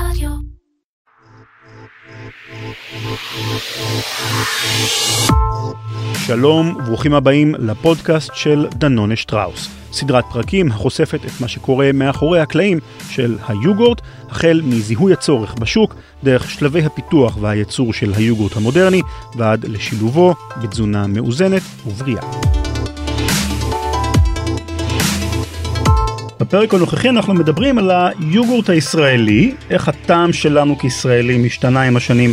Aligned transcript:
רדיו. 0.00 0.30
שלום 6.26 6.76
וברוכים 6.76 7.14
הבאים 7.14 7.54
לפודקאסט 7.54 8.30
של 8.34 8.66
דנונה 8.74 9.16
שטראוס, 9.16 9.68
סדרת 9.92 10.24
פרקים 10.32 10.70
החושפת 10.70 11.20
את 11.24 11.40
מה 11.40 11.48
שקורה 11.48 11.90
מאחורי 11.94 12.40
הקלעים 12.40 12.78
של 13.10 13.38
היוגורט, 13.48 14.00
החל 14.28 14.60
מזיהוי 14.64 15.12
הצורך 15.12 15.54
בשוק, 15.54 15.94
דרך 16.24 16.50
שלבי 16.50 16.84
הפיתוח 16.84 17.36
והייצור 17.40 17.92
של 17.92 18.12
היוגורט 18.16 18.56
המודרני, 18.56 19.02
ועד 19.36 19.64
לשילובו 19.64 20.34
בתזונה 20.62 21.06
מאוזנת 21.06 21.62
ובריאה. 21.86 22.65
בפרק 26.46 26.74
הנוכחי 26.74 27.08
אנחנו 27.08 27.34
מדברים 27.34 27.78
על 27.78 27.90
היוגורט 27.90 28.70
הישראלי, 28.70 29.54
איך 29.70 29.88
הטעם 29.88 30.32
שלנו 30.32 30.78
כישראלים 30.78 31.44
השתנה 31.44 31.82
עם 31.82 31.96
השנים 31.96 32.32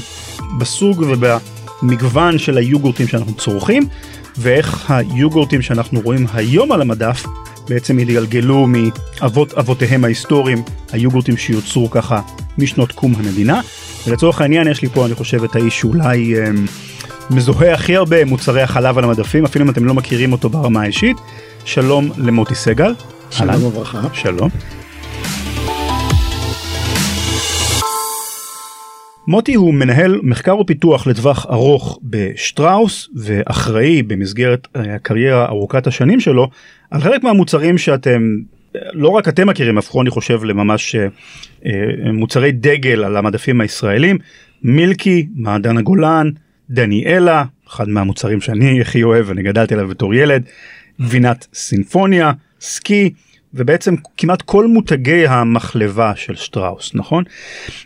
בסוג 0.60 1.06
ובמגוון 1.08 2.38
של 2.38 2.58
היוגורטים 2.58 3.08
שאנחנו 3.08 3.34
צורכים, 3.34 3.84
ואיך 4.38 4.92
היוגורטים 4.92 5.62
שאנחנו 5.62 6.00
רואים 6.00 6.26
היום 6.34 6.72
על 6.72 6.82
המדף 6.82 7.26
בעצם 7.70 7.98
התגלגלו 7.98 8.68
מאבות 8.68 9.54
אבותיהם 9.54 10.04
ההיסטוריים, 10.04 10.64
היוגורטים 10.92 11.38
שיוצרו 11.38 11.90
ככה 11.90 12.22
משנות 12.58 12.92
קום 12.92 13.14
המדינה. 13.16 13.62
ולצורך 14.08 14.42
העניין 14.42 14.68
יש 14.68 14.82
לי 14.82 14.90
פה 14.90 15.06
אני 15.06 15.16
חושב 15.16 15.44
את 15.44 15.56
האיש 15.56 15.80
שאולי 15.80 16.36
אה, 16.36 16.52
מזוהה 17.30 17.73
הכי 17.73 17.95
הרבה 17.95 18.26
מוצרי 18.26 18.62
החלב 18.62 18.98
על 18.98 19.04
המדפים, 19.04 19.45
אפילו 19.45 19.66
אם 19.66 19.70
אתם 19.70 19.86
לא 19.86 19.94
מכירים 19.94 20.32
אותו 20.32 20.50
ברמה 20.50 20.82
האישית. 20.82 21.18
שלום 21.66 22.12
למוטי 22.18 22.56
סגל. 22.56 22.94
שלום. 23.38 23.64
וברכה. 23.64 24.02
שלום. 24.14 24.50
מוטי 29.28 29.54
הוא 29.54 29.73
מנהל 29.73 30.20
מחקר 30.23 30.58
ופיתוח 30.58 31.08
לטווח 31.08 31.45
ארוך 31.50 32.00
בשטראוס 32.04 33.09
ואחראי 33.16 34.04
במסגרת 34.04 34.67
אה, 34.76 34.95
הקריירה 34.95 35.45
ארוכת 35.45 35.88
השנים 35.88 36.20
שלו 36.20 36.50
על 36.92 37.02
חלק 37.02 37.23
מהמוצרים 37.23 37.78
שאתם 37.78 38.22
לא 38.76 39.09
רק 39.09 39.28
אתם 39.28 39.50
מכירים 39.50 39.78
הפכו 39.78 40.02
אני 40.02 40.09
חושב 40.09 40.44
לממש 40.44 40.95
אה, 40.95 41.08
אה, 41.66 42.11
מוצרי 42.11 42.52
דגל 42.52 43.04
על 43.04 43.17
המדפים 43.17 43.61
הישראלים 43.61 44.17
מילקי 44.64 45.28
מעדן 45.36 45.78
הגולן 45.78 46.30
דניאלה 46.70 47.44
אחד 47.67 47.89
מהמוצרים 47.89 48.42
שאני 48.42 48.78
הכי 48.81 49.04
אוהב 49.04 49.30
אני 49.30 49.44
גדלתי 49.44 49.73
עליו 49.73 49.88
בתור 49.88 50.14
ילד 50.14 50.44
גבינת 51.02 51.48
סינפוניה 51.54 52.31
סקי 52.64 53.09
ובעצם 53.53 53.95
כמעט 54.17 54.42
כל 54.42 54.67
מותגי 54.67 55.28
המחלבה 55.28 56.14
של 56.16 56.36
שטראוס 56.36 56.92
נכון 56.95 57.23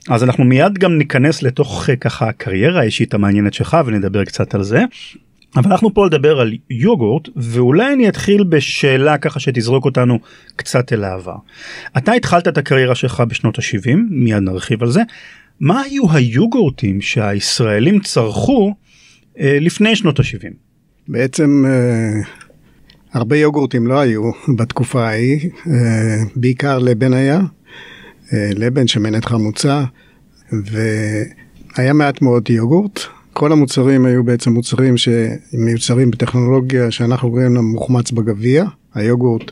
אז 0.09 0.23
אנחנו 0.23 0.43
מיד 0.43 0.77
גם 0.77 0.97
ניכנס 0.97 1.43
לתוך 1.43 1.89
אה, 1.89 1.95
ככה 1.95 2.29
הקריירה 2.29 2.79
האישית 2.79 3.13
המעניינת 3.13 3.53
שלך 3.53 3.77
ונדבר 3.85 4.25
קצת 4.25 4.55
על 4.55 4.63
זה. 4.63 4.83
אבל 5.55 5.71
אנחנו 5.71 5.93
פה 5.93 6.05
לדבר 6.05 6.39
על 6.39 6.53
יוגורט 6.69 7.29
ואולי 7.35 7.93
אני 7.93 8.09
אתחיל 8.09 8.43
בשאלה 8.43 9.17
ככה 9.17 9.39
שתזרוק 9.39 9.85
אותנו 9.85 10.19
קצת 10.55 10.93
אל 10.93 11.03
העבר. 11.03 11.35
אתה 11.97 12.11
התחלת 12.11 12.47
את 12.47 12.57
הקריירה 12.57 12.95
שלך 12.95 13.23
בשנות 13.27 13.59
ה-70 13.59 13.95
מיד 14.09 14.37
נרחיב 14.37 14.83
על 14.83 14.89
זה. 14.89 15.01
מה 15.59 15.81
היו 15.81 16.11
היוגורטים 16.11 17.01
שהישראלים 17.01 17.99
צרכו 17.99 18.73
אה, 19.39 19.57
לפני 19.61 19.95
שנות 19.95 20.19
ה-70? 20.19 20.53
בעצם 21.07 21.65
אה, 21.67 22.21
הרבה 23.13 23.37
יוגורטים 23.37 23.87
לא 23.87 23.99
היו 23.99 24.31
בתקופה 24.57 25.07
ההיא, 25.07 25.49
אה, 25.67 26.23
בעיקר 26.35 26.79
לבן 26.79 27.13
היה, 27.13 27.41
אה, 28.33 28.49
לבן 28.55 28.87
שמנת 28.87 29.25
חמוצה, 29.25 29.83
והיה 30.51 31.93
מעט 31.93 32.21
מאוד 32.21 32.49
יוגורט. 32.49 32.99
כל 33.33 33.51
המוצרים 33.51 34.05
היו 34.05 34.23
בעצם 34.23 34.51
מוצרים 34.51 34.95
שמיוצרים 34.97 36.11
בטכנולוגיה 36.11 36.91
שאנחנו 36.91 37.29
קוראים 37.29 37.55
לה 37.55 37.61
מוחמץ 37.61 38.11
בגביע, 38.11 38.65
היוגורט 38.93 39.51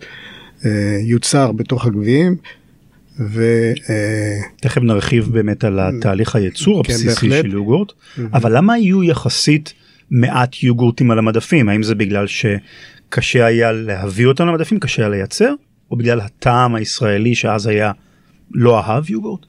אה, 0.65 0.97
יוצר 1.03 1.51
בתוך 1.51 1.85
הגביעים. 1.85 2.35
ו... 3.19 3.44
תכף 4.61 4.81
נרחיב 4.81 5.29
באמת 5.31 5.63
על 5.63 5.79
התהליך 5.79 6.35
הייצור 6.35 6.83
כן, 6.83 6.94
הבסיסי 6.94 7.29
בהחלט. 7.29 7.45
של 7.45 7.53
יוגורט, 7.53 7.91
אבל 8.33 8.57
למה 8.57 8.73
היו 8.73 9.03
יחסית 9.03 9.73
מעט 10.11 10.63
יוגורטים 10.63 11.11
על 11.11 11.19
המדפים? 11.19 11.69
האם 11.69 11.83
זה 11.83 11.95
בגלל 11.95 12.27
שקשה 13.15 13.45
היה 13.45 13.71
להביא 13.71 14.25
אותם 14.25 14.47
למדפים, 14.47 14.79
קשה 14.79 15.01
היה 15.01 15.09
לייצר, 15.09 15.53
או 15.91 15.95
בגלל 15.95 16.21
הטעם 16.21 16.75
הישראלי 16.75 17.35
שאז 17.35 17.67
היה 17.67 17.91
לא 18.51 18.79
אהב 18.79 19.09
יוגורט? 19.09 19.45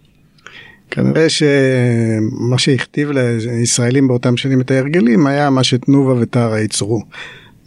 כנראה 0.91 1.29
שמה 1.29 2.59
שהכתיב 2.59 3.11
לישראלים 3.11 4.09
באותם 4.09 4.37
שנים 4.37 4.61
את 4.61 4.71
ההרגלים 4.71 5.27
היה 5.27 5.51
מה 5.51 5.65
שתנובה 5.65 6.15
וטרה 6.21 6.61
ייצרו. 6.61 7.03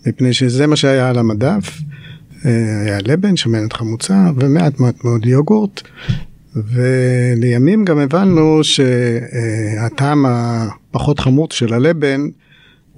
מפני 0.07 0.33
שזה 0.33 0.67
מה 0.67 0.75
שהיה 0.75 1.09
על 1.09 1.17
המדף, 1.17 1.81
אה, 2.45 2.81
היה 2.85 2.97
לבן, 3.05 3.35
שמנת 3.35 3.73
חמוצה 3.73 4.29
ומעט 4.35 4.79
מעט 4.79 5.03
מאוד 5.03 5.25
יוגורט. 5.25 5.81
ולימים 6.55 7.85
גם 7.85 7.99
הבנו 7.99 8.59
שהטעם 8.63 10.25
הפחות 10.25 11.19
חמוץ 11.19 11.53
של 11.53 11.73
הלבן 11.73 12.21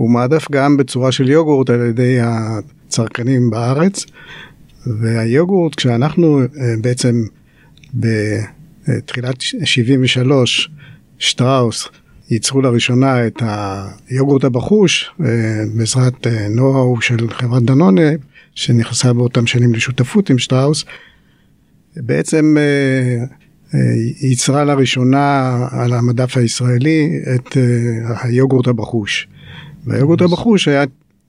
הוא 0.02 0.10
מעדף 0.10 0.52
גם 0.52 0.78
בצורה 0.78 1.12
של 1.12 1.30
יוגורט 1.30 1.70
על 1.70 1.86
ידי 1.90 2.18
הצרכנים 2.22 3.50
בארץ. 3.50 4.06
והיוגורט 4.88 5.76
כשאנחנו 5.76 6.42
אה, 6.42 6.46
בעצם 6.82 7.24
בתחילת 7.94 9.42
73 9.42 10.70
שטראוס 11.20 11.88
ייצרו 12.30 12.62
לראשונה 12.62 13.28
את 13.28 13.44
היוגורט 14.10 14.44
הבחוש 14.44 15.12
אה, 15.26 15.28
בעזרת 15.76 16.28
אה, 16.28 16.48
נו-האו 16.50 17.02
של 17.02 17.30
חברת 17.30 17.64
דנונה 17.64 18.12
שנכנסה 18.56 19.14
באותם 19.14 19.48
שנים 19.48 19.74
לשותפות 19.74 20.30
עם 20.30 20.38
שטראוס. 20.38 20.86
בעצם 21.96 22.56
אה, 22.60 23.26
אה, 23.74 23.80
ייצרה 24.22 24.64
לראשונה 24.64 25.58
על 25.72 25.94
המדף 25.94 26.38
הישראלי 26.38 27.20
את 27.36 27.58
אה, 27.58 28.16
היוגורט 28.24 28.68
הבחוש. 28.68 29.28
והיוגורט 29.86 30.22
הבחוש 30.22 30.68
היה 30.68 30.84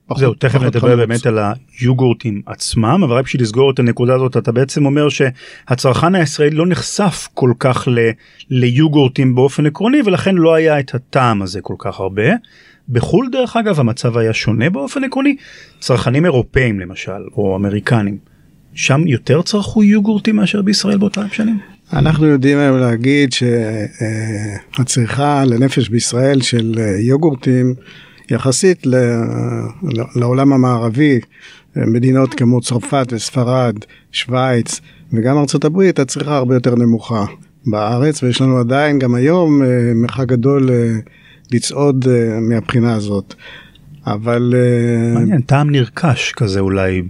פחות 0.07 0.19
זהו, 0.19 0.33
תכף 0.33 0.61
נדבר. 0.61 0.95
באמת 0.95 1.25
על 1.25 1.39
היוגורטים 1.79 2.41
עצמם, 2.45 3.01
אבל 3.03 3.15
רק 3.15 3.25
בשביל 3.25 3.41
לסגור 3.41 3.71
את 3.71 3.79
הנקודה 3.79 4.15
הזאת, 4.15 4.37
אתה 4.37 4.51
בעצם 4.51 4.85
אומר 4.85 5.09
שהצרכן 5.09 6.15
הישראלי 6.15 6.55
לא 6.55 6.67
נחשף 6.67 7.27
כל 7.33 7.53
כך 7.59 7.87
ל, 7.87 7.99
ליוגורטים 8.49 9.35
באופן 9.35 9.65
עקרוני, 9.65 9.97
ולכן 10.05 10.35
לא 10.35 10.53
היה 10.53 10.79
את 10.79 10.95
הטעם 10.95 11.41
הזה 11.41 11.61
כל 11.61 11.75
כך 11.79 11.99
הרבה. 11.99 12.23
בחו"ל 12.89 13.29
דרך 13.31 13.57
אגב 13.57 13.79
המצב 13.79 14.17
היה 14.17 14.33
שונה 14.33 14.69
באופן 14.69 15.03
עקרוני, 15.03 15.35
צרכנים 15.79 16.25
אירופאים 16.25 16.79
למשל, 16.79 17.21
או 17.37 17.55
אמריקנים, 17.55 18.17
שם 18.73 19.07
יותר 19.07 19.41
צרכו 19.41 19.83
יוגורטים 19.83 20.35
מאשר 20.35 20.61
בישראל 20.61 20.97
באותם 20.97 21.25
שנים? 21.31 21.59
אנחנו 21.93 22.25
יודעים 22.25 22.57
היום 22.57 22.77
להגיד 22.77 23.29
שהצריכה 24.79 25.45
לנפש 25.45 25.89
בישראל 25.89 26.41
של 26.41 26.75
אה, 26.77 26.95
יוגורטים 26.99 27.75
יחסית 28.31 28.85
ל- 28.85 29.17
לעולם 30.15 30.53
המערבי, 30.53 31.19
מדינות 31.75 32.33
כמו 32.33 32.61
צרפת 32.61 33.07
וספרד, 33.11 33.75
שווייץ 34.11 34.81
וגם 35.13 35.37
ארצות 35.37 35.65
הברית, 35.65 35.99
הצריכה 35.99 36.37
הרבה 36.37 36.55
יותר 36.55 36.75
נמוכה 36.75 37.25
בארץ 37.65 38.23
ויש 38.23 38.41
לנו 38.41 38.57
עדיין 38.57 38.99
גם 38.99 39.15
היום 39.15 39.63
אה, 39.63 39.67
מרחק 39.95 40.27
גדול 40.27 40.69
אה, 40.71 40.95
לצעוד 41.51 42.07
אה, 42.07 42.39
מהבחינה 42.39 42.93
הזאת. 42.95 43.33
אבל 44.07 44.53
מעניין, 45.13 45.41
טעם 45.41 45.69
נרכש 45.69 46.31
כזה 46.31 46.59
אולי, 46.59 47.01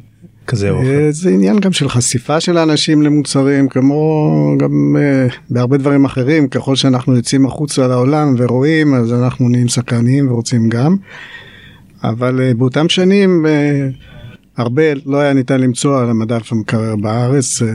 כזה 0.47 0.69
או 0.69 0.81
אחר. 0.81 1.11
זה 1.11 1.29
עניין 1.29 1.59
גם 1.59 1.71
של 1.71 1.89
חשיפה 1.89 2.39
של 2.39 2.57
האנשים 2.57 3.01
למוצרים 3.01 3.69
כמו 3.69 4.29
גם 4.59 4.95
אה, 4.99 5.27
בהרבה 5.49 5.77
דברים 5.77 6.05
אחרים 6.05 6.47
ככל 6.47 6.75
שאנחנו 6.75 7.15
יוצאים 7.15 7.45
החוצה 7.45 7.87
לעולם 7.87 8.35
ורואים 8.37 8.93
אז 8.93 9.13
אנחנו 9.13 9.49
נהיים 9.49 9.69
סקרניים 9.69 10.31
ורוצים 10.31 10.69
גם. 10.69 10.95
אבל 12.03 12.41
אה, 12.41 12.53
באותם 12.53 12.89
שנים 12.89 13.45
אה, 13.45 13.87
הרבה 14.57 14.83
לא 15.05 15.17
היה 15.17 15.33
ניתן 15.33 15.61
למצוא 15.61 15.99
על 16.01 16.09
המדף 16.09 16.51
המקרר 16.51 16.95
בארץ 16.95 17.61
אה, 17.61 17.67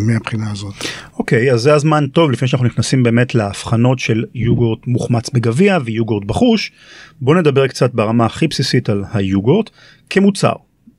מהבחינה 0.00 0.50
הזאת. 0.50 0.74
אוקיי, 1.18 1.52
אז 1.52 1.60
זה 1.60 1.74
הזמן 1.74 2.06
טוב 2.06 2.30
לפני 2.30 2.48
שאנחנו 2.48 2.66
נכנסים 2.66 3.02
באמת 3.02 3.34
להבחנות 3.34 3.98
של 3.98 4.24
יוגורט 4.34 4.86
מוחמץ 4.86 5.30
בגביע 5.30 5.78
ויוגורט 5.84 6.24
בחוש. 6.24 6.72
בוא 7.20 7.34
נדבר 7.34 7.66
קצת 7.66 7.94
ברמה 7.94 8.26
הכי 8.26 8.48
בסיסית 8.48 8.88
על 8.88 9.04
היוגורט 9.12 9.70
כמוצר. 10.10 10.52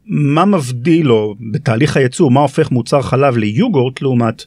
מה 0.07 0.45
מבדיל 0.45 1.11
או 1.11 1.35
בתהליך 1.51 1.97
הייצור 1.97 2.31
מה 2.31 2.39
הופך 2.39 2.71
מוצר 2.71 3.01
חלב 3.01 3.37
ליוגורט 3.37 4.01
לעומת 4.01 4.43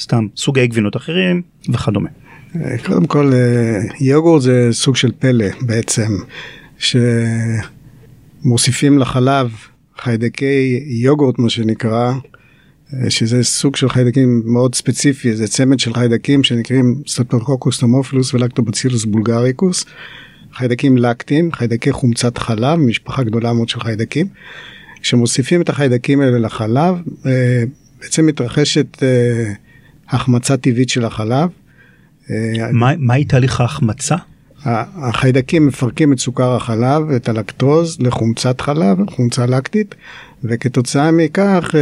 סתם 0.00 0.26
סוגי 0.36 0.66
גבינות 0.66 0.96
אחרים 0.96 1.42
וכדומה. 1.68 2.08
אה, 2.56 2.78
קודם 2.86 3.06
כל 3.06 3.30
אה, 3.32 3.78
יוגורט 4.00 4.42
זה 4.42 4.68
סוג 4.72 4.96
של 4.96 5.12
פלא 5.18 5.46
בעצם 5.60 6.18
שמוסיפים 8.44 8.98
לחלב 8.98 9.50
חיידקי 9.98 10.80
יוגורט 10.86 11.38
מה 11.38 11.50
שנקרא 11.50 12.12
שזה 13.08 13.42
סוג 13.42 13.76
של 13.76 13.88
חיידקים 13.88 14.42
מאוד 14.44 14.74
ספציפי, 14.74 15.36
זה 15.36 15.48
צמד 15.48 15.78
של 15.78 15.94
חיידקים 15.94 16.44
שנקראים 16.44 17.02
סטרפטוקוקוס 17.06 17.78
תרמופילוס 17.78 18.34
ולקטובצילוס 18.34 19.04
בולגריקוס, 19.04 19.84
חיידקים 20.52 20.96
לקטיים, 20.96 21.52
חיידקי 21.52 21.92
חומצת 21.92 22.38
חלב, 22.38 22.78
משפחה 22.78 23.22
גדולה 23.22 23.52
מאוד 23.52 23.68
של 23.68 23.80
חיידקים. 23.80 24.26
כשמוסיפים 25.08 25.62
את 25.62 25.68
החיידקים 25.68 26.20
האלה 26.20 26.38
לחלב, 26.38 26.94
אה, 27.26 27.62
בעצם 28.00 28.26
מתרחשת 28.26 29.02
אה, 29.02 29.52
החמצה 30.08 30.56
טבעית 30.56 30.88
של 30.88 31.04
החלב. 31.04 31.48
מה, 32.72 32.92
מהי 32.98 33.24
תהליך 33.24 33.60
ההחמצה? 33.60 34.16
החיידקים 34.64 35.66
מפרקים 35.66 36.12
את 36.12 36.18
סוכר 36.18 36.56
החלב, 36.56 37.10
את 37.10 37.28
הלקטוז, 37.28 37.96
לחומצת 38.00 38.60
חלב, 38.60 38.98
חומצה 39.10 39.46
לקטית, 39.46 39.94
וכתוצאה 40.44 41.10
מכך 41.10 41.74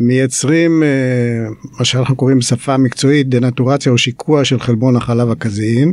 מייצרים 0.00 0.82
מה 1.78 1.84
שאנחנו 1.84 2.16
קוראים 2.16 2.38
בשפה 2.38 2.76
מקצועית 2.76 3.28
דנטורציה 3.28 3.92
או 3.92 3.98
שיקוע 3.98 4.44
של 4.44 4.60
חלבון 4.60 4.96
החלב 4.96 5.30
הקזאין, 5.30 5.92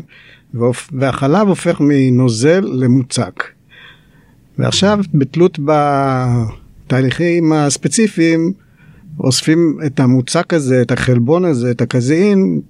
והחלב 0.92 1.48
הופך 1.48 1.78
מנוזל 1.80 2.66
למוצק. 2.74 3.55
ועכשיו 4.60 5.00
בתלות 5.14 5.60
בתהליכים 5.66 7.54
הספציפיים 7.54 8.54
אוספים 9.20 9.78
את 9.86 10.00
המוצק 10.00 10.54
הזה, 10.54 10.82
את 10.82 10.92
החלבון 10.92 11.46
הזה, 11.46 11.72
את 11.72 11.82
הקזאין, 11.82 12.62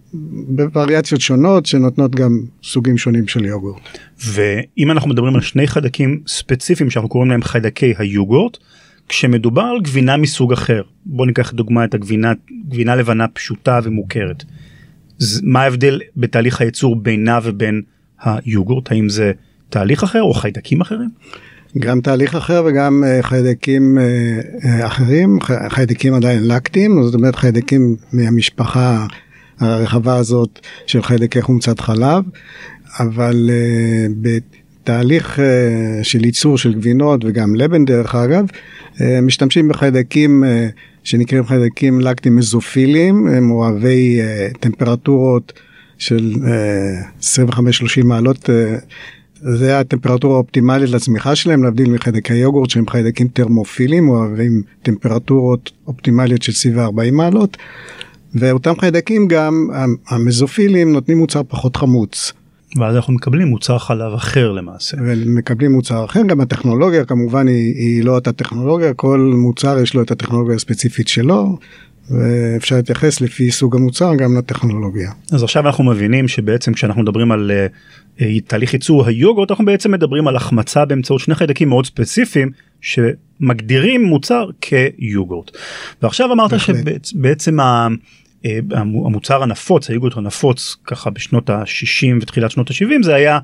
בווריאציות 0.48 1.22
שונות 1.22 1.66
שנותנות 1.66 2.16
גם 2.16 2.40
סוגים 2.64 2.98
שונים 2.98 3.28
של 3.28 3.46
יוגורט. 3.46 3.82
ואם 4.26 4.92
אנחנו 4.92 5.10
מדברים 5.10 5.36
על 5.36 5.42
שני 5.42 5.68
חיידקים 5.68 6.22
ספציפיים 6.28 6.90
שאנחנו 6.90 7.10
קוראים 7.10 7.32
להם 7.32 7.44
חיידקי 7.44 7.94
היוגורט, 7.98 8.58
כשמדובר 9.10 9.62
על 9.62 9.82
גבינה 9.82 10.18
מסוג 10.18 10.54
אחר, 10.54 10.82
בוא 11.06 11.26
ניקח 11.26 11.52
דוגמא 11.52 11.84
את 11.84 11.94
הגבינה, 11.94 12.34
גבינה 12.70 12.96
לבנה 12.96 13.28
פשוטה 13.28 13.80
ומוכרת. 13.84 14.44
מה 15.44 15.62
ההבדל 15.62 16.00
בתהליך 16.18 16.62
הייצור 16.62 16.96
בינה 16.96 17.40
ובין 17.44 17.82
היוגורט? 18.22 18.92
האם 18.92 19.10
זה 19.10 19.32
תהליך 19.70 20.04
אחר 20.04 20.22
או 20.22 20.34
חיידקים 20.34 20.82
אחרים? 20.82 21.10
גם 21.80 22.02
תהליך 22.02 22.36
אחר 22.36 22.64
וגם 22.66 23.04
uh, 23.04 23.24
חיידקים 23.24 23.98
uh, 23.98 24.64
uh, 24.64 24.86
אחרים, 24.86 25.40
חיידקים 25.70 26.14
עדיין 26.14 26.48
לקטיים, 26.48 27.04
זאת 27.04 27.16
אומרת 27.16 27.36
חיידקים 27.36 27.96
מהמשפחה 28.14 29.06
הרחבה 29.60 30.16
הזאת 30.16 30.60
של 30.88 31.04
חיידקי 31.04 31.42
חומצת 31.42 31.80
חלב, 31.80 32.24
אבל 33.00 33.50
בתהליך 34.22 35.40
של 36.04 36.26
ייצור 36.26 36.58
של 36.58 36.74
גבינות 36.74 37.26
וגם 37.26 37.56
לבן 37.56 37.86
דרך 37.86 38.16
אגב, 38.16 38.46
משתמשים 39.22 39.68
בחיידקים 39.68 40.44
שנקראים 41.04 41.46
חיידקים 41.46 42.02
לקטיים 42.02 42.36
מזופיליים, 42.36 43.28
הם 43.28 43.52
אוהבי 43.52 44.20
טמפרטורות 44.60 45.54
של 45.98 46.34
uh, 47.20 47.50
25-30 47.52 48.04
מעלות. 48.04 48.50
זה 49.36 49.80
הטמפרטורה 49.80 50.36
האופטימלית 50.36 50.90
לצמיחה 50.90 51.36
שלהם, 51.36 51.64
להבדיל 51.64 51.90
מחיידקי 51.90 52.34
יוגורט 52.34 52.70
שהם 52.70 52.90
חיידקים 52.90 53.28
טרמופילים, 53.28 54.10
אוהבים 54.10 54.62
טמפרטורות 54.84 55.72
אופטימליות 55.88 56.42
של 56.42 56.52
סביב 56.52 56.80
40 56.80 57.18
מעלות. 57.18 57.58
ואותם 58.36 58.74
חיידקים 58.80 59.28
גם, 59.28 59.68
המזופילים 60.08 60.94
נותנים 60.94 61.18
מוצר 61.18 61.42
פחות 61.48 61.76
חמוץ. 61.76 62.34
ואז 62.80 62.96
אנחנו 62.96 63.14
מקבלים 63.14 63.48
מוצר 63.48 63.78
חלב 63.78 64.14
אחר 64.14 64.52
למעשה. 64.52 64.98
ומקבלים 65.00 65.72
מוצר 65.72 66.06
אחר, 66.06 66.22
גם 66.28 66.42
הטכנולוגיה 66.42 67.06
כמובן 67.06 67.48
היא, 67.48 67.76
היא 67.76 68.04
לא 68.04 68.16
אותה 68.16 68.32
טכנולוגיה, 68.32 68.94
כל 68.94 69.34
מוצר 69.38 69.80
יש 69.80 69.94
לו 69.94 70.02
את 70.02 70.12
הטכנולוגיה 70.12 70.56
הספציפית 70.56 71.08
שלו, 71.08 71.58
ואפשר 72.10 72.76
להתייחס 72.76 73.22
לפי 73.22 73.52
סוג 73.52 73.76
המוצר 73.76 74.16
גם 74.16 74.38
לטכנולוגיה. 74.38 75.12
אז 75.32 75.44
עכשיו 75.44 75.68
אנחנו 75.68 75.84
מבינים 75.84 76.28
שבעצם 76.28 76.74
כשאנחנו 76.74 77.02
מדברים 77.02 77.32
על 77.32 77.52
uh, 77.52 77.72
תהליך 78.48 78.74
ייצור 78.74 79.06
היוגורט 79.06 79.52
אנחנו 79.52 79.66
בעצם 79.66 79.92
מדברים 79.92 80.28
על 80.28 80.36
החמצה 80.36 80.86
באמצעות 80.86 81.22
שני 81.22 81.36
חיידקים 81.36 81.70
מאוד 81.70 81.86
ספציפיים 81.86 82.52
שמגדירים 82.82 84.04
מוצר 84.04 84.50
כיוגורט. 84.62 85.52
ועכשיו 86.02 86.32
אמרת 86.34 86.52
שבעצם 87.04 87.60
ה... 87.60 87.88
אה, 88.46 88.60
המוצר 89.06 89.44
הנפוץ 89.44 89.90
היוגורט 89.90 90.18
הנפוץ 90.18 90.76
ככה 90.86 91.10
בשנות 91.10 91.50
ה-60 91.50 92.18
ותחילת 92.22 92.52
שנות 92.52 92.72
ה-70 92.72 93.04
זה 93.04 93.16
היה 93.16 93.40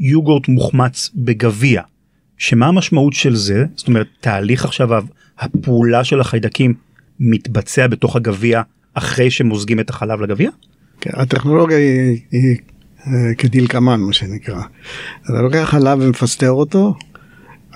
יוגורט 0.00 0.48
מוחמץ 0.48 1.10
בגביע. 1.14 1.82
שמה 2.38 2.66
המשמעות 2.66 3.12
של 3.12 3.34
זה 3.34 3.64
זאת 3.76 3.88
אומרת 3.88 4.06
תהליך 4.20 4.64
עכשיו 4.64 4.88
הפעולה 5.38 6.04
של 6.04 6.20
החיידקים 6.20 6.74
מתבצע 7.20 7.86
בתוך 7.86 8.16
הגביע 8.16 8.62
אחרי 8.94 9.30
שמוזגים 9.30 9.80
את 9.80 9.90
החלב 9.90 10.20
לגביע? 10.20 10.50
כן, 11.00 11.10
הטכנולוגיה 11.14 11.78
היא, 11.78 12.20
היא 12.30 12.50
אה, 12.50 12.75
כדלקמן 13.38 14.00
מה 14.00 14.12
שנקרא. 14.12 14.62
אתה 15.24 15.42
לוקח 15.42 15.64
חלב 15.70 15.98
ומפסטר 16.02 16.50
אותו, 16.50 16.94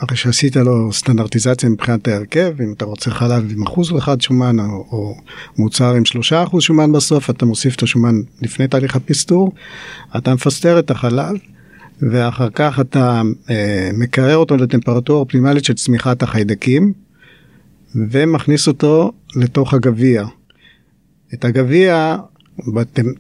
אחרי 0.05 0.17
שעשית 0.17 0.57
לו 0.57 0.93
סטנדרטיזציה 0.93 1.69
מבחינת 1.69 2.09
ההרכב, 2.09 2.55
אם 2.61 2.73
אתה 2.73 2.85
רוצה 2.85 3.11
חלב 3.11 3.51
עם 3.51 3.63
אחוז 3.63 3.97
אחד 3.99 4.21
שומן 4.21 4.61
או, 4.61 4.65
או 4.65 5.15
מוצר 5.59 5.95
עם 5.95 6.05
שלושה 6.05 6.43
אחוז 6.43 6.63
שומן 6.63 6.93
בסוף, 6.93 7.31
אתה 7.31 7.47
מוסיף 7.47 7.77
את 7.77 7.83
השומן 7.83 8.15
לפני 8.43 8.69
תהליך 8.69 8.97
הפסטור, 8.97 9.53
אתה 10.17 10.35
מפסטר 10.35 10.79
את 10.79 10.91
החלב. 10.91 11.37
ואחר 12.03 12.49
כך 12.55 12.81
אתה 12.81 13.23
אה, 13.51 13.91
מקרר 13.93 14.37
אותו 14.37 14.57
לטמפרטורה 14.57 15.21
אופטימלית 15.21 15.65
של 15.65 15.75
צמיחת 15.75 16.23
החיידקים 16.23 16.93
ומכניס 17.95 18.69
אותו 18.69 19.13
לתוך 19.37 19.75
הגביע. 19.75 20.25
את 21.35 21.45
הגביע 21.45 22.17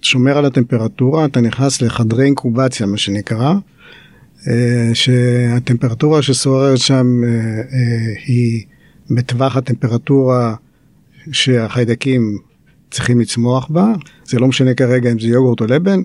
שומר 0.02 0.38
על 0.38 0.44
הטמפרטורה, 0.44 1.25
אתה 1.25 1.40
נכנס 1.40 1.82
לחדרי 1.82 2.25
אינקובציה 2.25 2.87
מה 2.87 2.96
שנקרא, 2.96 3.54
אה, 4.48 4.90
שהטמפרטורה 4.94 6.22
ששוררת 6.22 6.78
שם 6.78 7.06
אה, 7.25 7.28
אה, 7.28 8.14
היא 8.26 8.64
בטווח 9.10 9.56
הטמפרטורה 9.56 10.54
שהחיידקים 11.32 12.38
צריכים 12.90 13.20
לצמוח 13.20 13.69
בה, 13.70 13.92
זה 14.25 14.38
לא 14.38 14.48
משנה 14.48 14.75
כרגע 14.75 15.12
אם 15.12 15.19
זה 15.19 15.26
יוגורט 15.26 15.60
או 15.60 15.66
לבן, 15.66 16.00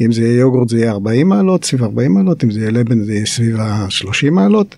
אם 0.00 0.12
זה 0.12 0.22
יהיה 0.22 0.38
יוגורט 0.38 0.68
זה 0.68 0.78
יהיה 0.78 0.90
40 0.90 1.28
מעלות, 1.28 1.64
סביב 1.64 1.82
40 1.82 2.14
מעלות, 2.14 2.44
אם 2.44 2.50
זה 2.50 2.60
יהיה 2.60 2.70
לבן 2.70 3.04
זה 3.04 3.12
יהיה 3.12 3.26
סביב 3.26 3.56
ה-30 3.60 4.30
מעלות, 4.30 4.76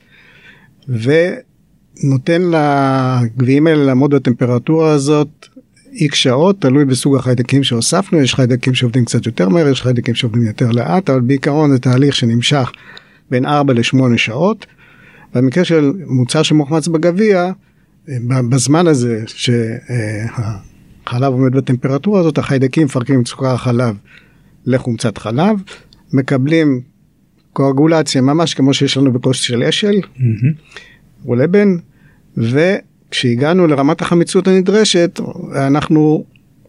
ונותן 0.88 2.42
לגביעים 2.42 3.66
האלה 3.66 3.84
לעמוד 3.84 4.14
בטמפרטורה 4.14 4.92
הזאת 4.92 5.46
איקס 5.92 6.18
שעות, 6.18 6.60
תלוי 6.60 6.84
בסוג 6.84 7.16
החיידקים 7.16 7.64
שהוספנו, 7.64 8.18
יש 8.18 8.34
חיידקים 8.34 8.74
שעובדים 8.74 9.04
קצת 9.04 9.26
יותר 9.26 9.48
מהר, 9.48 9.68
יש 9.68 9.82
חיידקים 9.82 10.14
שעובדים 10.14 10.42
יותר 10.42 10.70
לאט, 10.70 11.10
אבל 11.10 11.20
בעיקרון 11.20 11.70
זה 11.70 11.78
תהליך 11.78 12.14
שנמשך 12.14 12.72
בין 13.30 13.46
4 13.46 13.74
ל-8 13.74 14.16
שעות. 14.16 14.66
במקרה 15.34 15.64
של 15.64 15.92
מוצר 16.06 16.42
שמוחמץ 16.42 16.88
בגביע, 16.88 17.50
בזמן 18.50 18.86
הזה 18.86 19.22
שהחלב 19.26 21.32
עומד 21.32 21.52
בטמפרטורה 21.52 22.20
הזאת, 22.20 22.38
החיידקים 22.38 22.84
מפרקים 22.84 23.20
את 23.20 23.26
סוכר 23.26 23.54
החלב 23.54 23.96
לחומצת 24.66 25.18
חלב, 25.18 25.62
מקבלים 26.12 26.80
קואגולציה 27.52 28.20
ממש 28.20 28.54
כמו 28.54 28.74
שיש 28.74 28.96
לנו 28.96 29.12
בכוס 29.12 29.36
של 29.36 29.62
אשל, 29.62 29.94
mm-hmm. 29.94 31.26
או 31.26 31.34
לבן, 31.34 31.76
ו... 32.36 32.74
כשהגענו 33.10 33.66
לרמת 33.66 34.02
החמיצות 34.02 34.48
הנדרשת, 34.48 35.20
אנחנו 35.54 36.24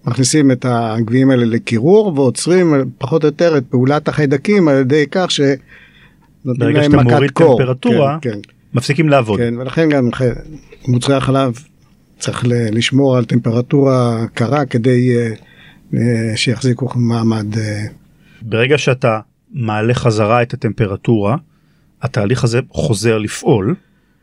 מכניסים 0.06 0.52
את 0.52 0.66
הגביעים 0.70 1.30
האלה 1.30 1.46
לקירור 1.46 2.14
ועוצרים 2.16 2.74
פחות 2.98 3.24
או 3.24 3.28
יותר 3.28 3.58
את 3.58 3.64
פעולת 3.70 4.08
החיידקים 4.08 4.68
על 4.68 4.76
ידי 4.76 5.06
כך 5.12 5.28
שנותנים 5.32 6.76
להם 6.76 6.96
מכת 6.96 7.32
קור. 7.34 7.58
טמפרטורה, 7.58 8.18
כן, 8.22 8.32
כן. 8.32 8.40
מפסיקים 8.74 9.10
לעבוד. 9.10 9.40
כן, 9.40 9.54
ולכן 9.58 9.90
גם 9.90 10.10
מוצרי 10.88 11.16
החלב 11.16 11.54
צריך 12.20 12.44
לשמור 12.48 13.18
על 13.18 13.26
טמפרטורה 13.26 14.26
קרה 14.34 14.66
כדי 14.66 15.16
אה, 15.18 15.32
אה, 15.94 16.38
שיחזיקו 16.38 16.90
מעמד. 16.96 17.58
אה. 17.58 17.86
ברגע 18.42 18.78
שאתה 18.78 19.20
מעלה 19.54 19.94
חזרה 19.94 20.42
את 20.42 20.54
הטמפרטורה, 20.54 21.38
התהליך 22.02 22.44
הזה 22.44 22.60
חוזר 22.70 23.18
לפעול. 23.18 23.76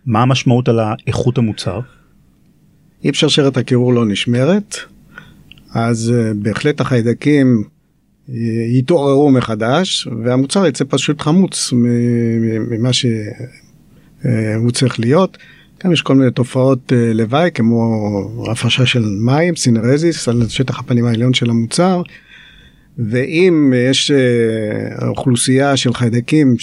מה 0.06 0.22
המשמעות 0.22 0.68
על 0.68 0.80
איכות 1.06 1.38
המוצר? 1.38 1.80
אם 3.08 3.14
שרשרת 3.14 3.56
הקירור 3.56 3.94
לא 3.94 4.06
נשמרת, 4.06 4.76
אז 5.74 6.12
uh, 6.14 6.34
בהחלט 6.34 6.80
החיידקים 6.80 7.62
uh, 7.62 8.32
יתעוררו 8.78 9.30
מחדש 9.30 10.08
והמוצר 10.24 10.66
יצא 10.66 10.84
פשוט 10.88 11.20
חמוץ 11.20 11.72
ממה 12.70 12.92
שהוא 12.92 13.10
uh, 14.68 14.72
צריך 14.72 15.00
להיות. 15.00 15.38
גם 15.84 15.92
יש 15.92 16.02
כל 16.02 16.14
מיני 16.14 16.30
תופעות 16.30 16.92
לוואי 17.14 17.50
כמו 17.54 18.10
הפרשה 18.52 18.86
של 18.86 19.04
מים, 19.20 19.56
סינרזיס 19.56 20.28
על 20.28 20.48
שטח 20.48 20.78
הפנים 20.78 21.04
העליון 21.04 21.34
של 21.34 21.50
המוצר. 21.50 22.02
ואם 22.98 23.72
יש 23.90 24.10
אוכלוסייה 25.08 25.76
של 25.76 25.94
חיידקים 25.94 26.56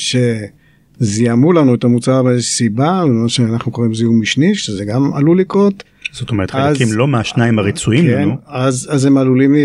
שזיהמו 0.99 1.53
לנו 1.53 1.75
את 1.75 1.83
המוצר 1.83 2.23
באיזושהי 2.23 2.55
סיבה, 2.55 3.03
מה 3.05 3.29
שאנחנו 3.29 3.71
קוראים 3.71 3.93
זיהום 3.93 4.21
משני, 4.21 4.55
שזה 4.55 4.85
גם 4.85 5.13
עלול 5.13 5.39
לקרות, 5.39 5.83
זאת 6.13 6.29
אומרת 6.29 6.51
חיידקים 6.51 6.87
לא 6.91 7.07
מהשניים 7.07 7.59
הרצויים 7.59 8.05
כן, 8.05 8.21
לנו. 8.21 8.37
אז, 8.47 8.87
אז 8.91 9.05
הם 9.05 9.17
עלולים 9.17 9.55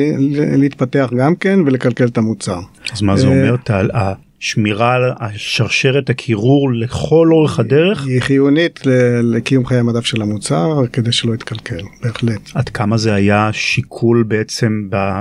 להתפתח 0.56 1.10
גם 1.18 1.34
כן 1.34 1.60
ולקלקל 1.66 2.06
את 2.06 2.18
המוצר. 2.18 2.60
אז 2.92 3.02
מה 3.02 3.16
זה 3.16 3.26
אה, 3.26 3.32
אומר? 3.32 3.56
טל, 3.56 3.90
השמירה 3.94 4.94
על 4.94 5.02
השרשרת 5.20 6.10
הקירור 6.10 6.72
לכל 6.72 7.28
אורך 7.32 7.58
הדרך? 7.58 8.06
היא 8.06 8.20
חיונית 8.20 8.80
לקיום 9.22 9.66
חיי 9.66 9.78
המדף 9.78 10.04
של 10.04 10.22
המוצר 10.22 10.86
כדי 10.92 11.12
שלא 11.12 11.34
יתקלקל, 11.34 11.82
בהחלט. 12.02 12.50
עד 12.54 12.68
כמה 12.68 12.96
זה 12.96 13.14
היה 13.14 13.50
שיקול 13.52 14.22
בעצם 14.22 14.88
ב- 14.90 15.20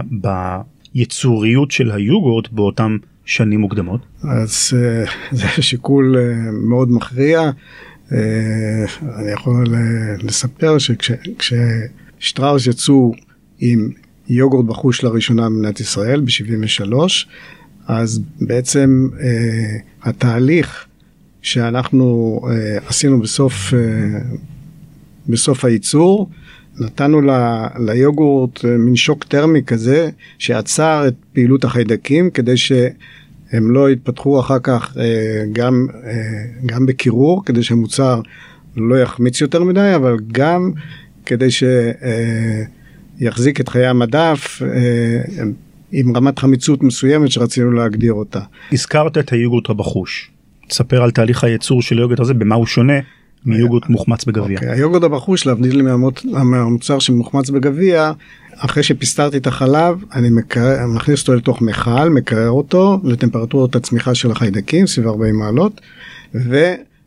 ביצוריות 0.96 1.72
של 1.72 1.92
היוגורט 1.92 2.50
באותם 2.52 2.98
שנים 3.26 3.60
מוקדמות? 3.60 4.02
אז 4.24 4.74
אה, 4.76 5.06
זה 5.38 5.62
שיקול 5.62 6.18
אה, 6.18 6.52
מאוד 6.52 6.92
מכריע. 6.92 7.52
אה, 8.12 8.86
אני 9.20 9.32
יכול 9.32 9.66
לספר 10.24 10.78
שכששטראוס 10.78 12.68
יצאו 12.68 13.14
עם 13.60 13.90
יוגורט 14.30 14.66
בחוש 14.66 15.04
לראשונה 15.04 15.50
במדינת 15.50 15.80
ישראל 15.80 16.22
ב-73, 16.22 16.94
אז 17.88 18.22
בעצם 18.42 19.08
אה, 19.20 19.78
התהליך 20.04 20.86
שאנחנו 21.42 22.40
אה, 22.50 22.78
עשינו 22.88 23.22
בסוף, 23.22 23.74
אה, 23.74 24.20
בסוף 25.28 25.66
הייצור, 25.66 26.30
נתנו 26.80 27.22
ל, 27.22 27.30
ליוגורט 27.80 28.64
מין 28.66 28.96
שוק 28.96 29.24
טרמי 29.24 29.64
כזה 29.64 30.10
שעצר 30.38 31.08
את 31.08 31.16
פעילות 31.34 31.64
החיידקים 31.64 32.30
כדי 32.30 32.58
שהם 33.52 33.72
לא 33.72 33.90
יתפתחו 33.92 34.40
אחר 34.40 34.60
כך 34.64 34.98
אה, 35.00 35.44
גם, 35.54 35.88
אה, 36.04 36.12
גם 36.66 36.86
בקירור 36.86 37.46
כדי 37.46 37.64
שהמוצר 37.64 38.22
לא 38.76 38.96
יחמיץ 38.96 39.42
יותר 39.42 39.64
מדי 39.64 39.92
אבל 39.96 40.18
גם 40.32 40.72
כדי 41.26 41.48
שיחזיק 43.20 43.62
את 43.62 43.70
חיי 43.70 43.88
המדף 43.88 44.62
אה, 44.62 45.44
עם 45.92 46.18
רמת 46.18 46.40
חמיצות 46.40 46.84
מסוימת 46.84 47.32
שרצינו 47.32 47.72
להגדיר 47.72 48.14
אותה. 48.14 48.40
הזכרת 48.72 49.18
את 49.18 49.32
היוגורט 49.32 49.70
הבחוש. 49.70 50.32
תספר 50.68 51.04
על 51.04 51.12
תהליך 51.12 51.44
הייצור 51.44 51.82
של 51.82 51.98
היוגורט 51.98 52.20
הזה 52.20 52.34
במה 52.34 52.56
הוא 52.56 52.66
שונה 52.66 53.00
מיוגורט 53.46 53.90
מוחמץ 53.90 54.26
בגביע. 54.26 54.58
אוקיי, 54.58 54.72
היוגורט 54.72 55.04
הבחוש 55.04 55.46
להבדיל 55.46 55.82
מהמות- 55.82 56.26
מהמוצר 56.26 57.00
שמוחמץ 57.00 57.50
בגביע, 57.50 58.12
אחרי 58.58 58.84
שפיסטרתי 58.84 59.38
את 59.38 59.48
החלב 59.48 60.04
אני 60.14 60.30
מקרר, 60.30 60.88
מכניס 60.88 61.22
אותו 61.22 61.36
לתוך 61.36 61.62
מכל, 61.62 62.10
מקרר 62.10 62.50
אותו 62.50 63.00
לטמפרטורת 63.04 63.76
הצמיחה 63.76 64.16
של 64.16 64.32
החיידקים 64.32 64.88
סביב 64.88 65.08
40 65.08 65.36
מעלות 65.36 65.82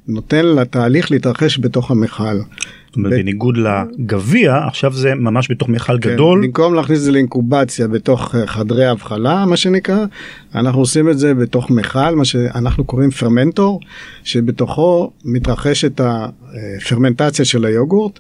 ונותן 0.08 0.46
לתהליך 0.46 1.10
להתרחש 1.10 1.58
בתוך 1.58 1.90
המכל. 1.90 2.36
זאת 2.86 2.96
אומרת, 2.96 3.12
בניגוד 3.12 3.56
לגביע 3.56 4.56
עכשיו 4.66 4.92
זה 4.92 5.14
ממש 5.14 5.50
בתוך 5.50 5.68
מכל 5.68 5.98
כן, 6.00 6.12
גדול. 6.12 6.46
במקום 6.46 6.74
להכניס 6.74 6.98
את 6.98 7.04
זה 7.04 7.12
לאינקובציה 7.12 7.88
בתוך 7.88 8.34
אה, 8.34 8.46
חדרי 8.46 8.86
הבחלה 8.86 9.46
מה 9.46 9.56
שנקרא 9.56 10.04
אנחנו 10.54 10.80
עושים 10.80 11.10
את 11.10 11.18
זה 11.18 11.34
בתוך 11.34 11.70
מכל 11.70 12.14
מה 12.14 12.24
שאנחנו 12.24 12.84
קוראים 12.84 13.10
פרמנטור 13.10 13.80
שבתוכו 14.24 15.12
מתרחשת 15.24 16.00
הפרמנטציה 16.00 17.44
של 17.44 17.64
היוגורט 17.64 18.18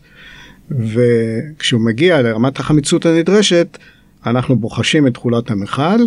וכשהוא 0.70 1.80
מגיע 1.80 2.22
לרמת 2.22 2.58
החמיצות 2.60 3.06
הנדרשת 3.06 3.78
אנחנו 4.26 4.56
בוחשים 4.56 5.06
את 5.06 5.14
תכולת 5.14 5.50
המכל 5.50 5.98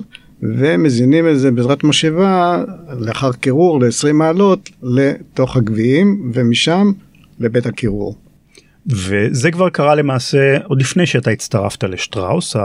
ומזינים 0.42 1.30
את 1.30 1.40
זה 1.40 1.52
בעזרת 1.52 1.84
משאבה 1.84 2.64
לאחר 3.00 3.34
קירור 3.34 3.80
ל-20 3.80 4.14
מעלות 4.14 4.70
לתוך 4.84 5.58
הגביעים 5.58 6.32
ומשם 6.34 6.92
לבית 7.40 7.66
הקירור. 7.66 8.16
וזה 8.88 9.52
כבר 9.52 9.70
קרה 9.70 9.96
למעשה 9.96 10.58
עוד 10.64 10.82
לפני 10.82 11.06
שאתה 11.06 11.32
הצטרפת 11.32 11.84
לשטראוס, 11.84 12.56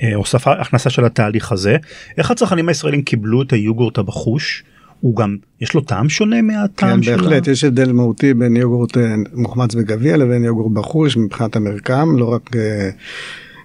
ההוספה, 0.00 0.52
הכנסה 0.52 0.90
של 0.90 1.04
התהליך 1.04 1.52
הזה. 1.52 1.76
איך 2.18 2.30
הצרכנים 2.30 2.68
הישראלים 2.68 3.02
קיבלו 3.02 3.42
את 3.42 3.52
היוגורט 3.52 3.98
הבחוש? 3.98 4.64
הוא 5.00 5.16
גם, 5.16 5.36
יש 5.60 5.74
לו 5.74 5.80
טעם 5.80 6.08
שונה 6.08 6.42
מהטעם 6.42 6.96
כן, 6.96 7.02
של 7.02 7.16
בהחלט 7.16 7.48
ה... 7.48 7.50
יש 7.50 7.64
הבדל 7.64 7.92
מהותי 7.92 8.34
בין 8.34 8.56
יוגורט 8.56 8.96
אה, 8.96 9.14
מוחמץ 9.32 9.74
בגביע 9.74 10.16
לבין 10.16 10.44
יוגורט 10.44 10.72
בחוש 10.72 11.16
מבחינת 11.16 11.56
המרקם, 11.56 12.16
לא 12.18 12.32
רק 12.32 12.56
אה, 12.56 12.90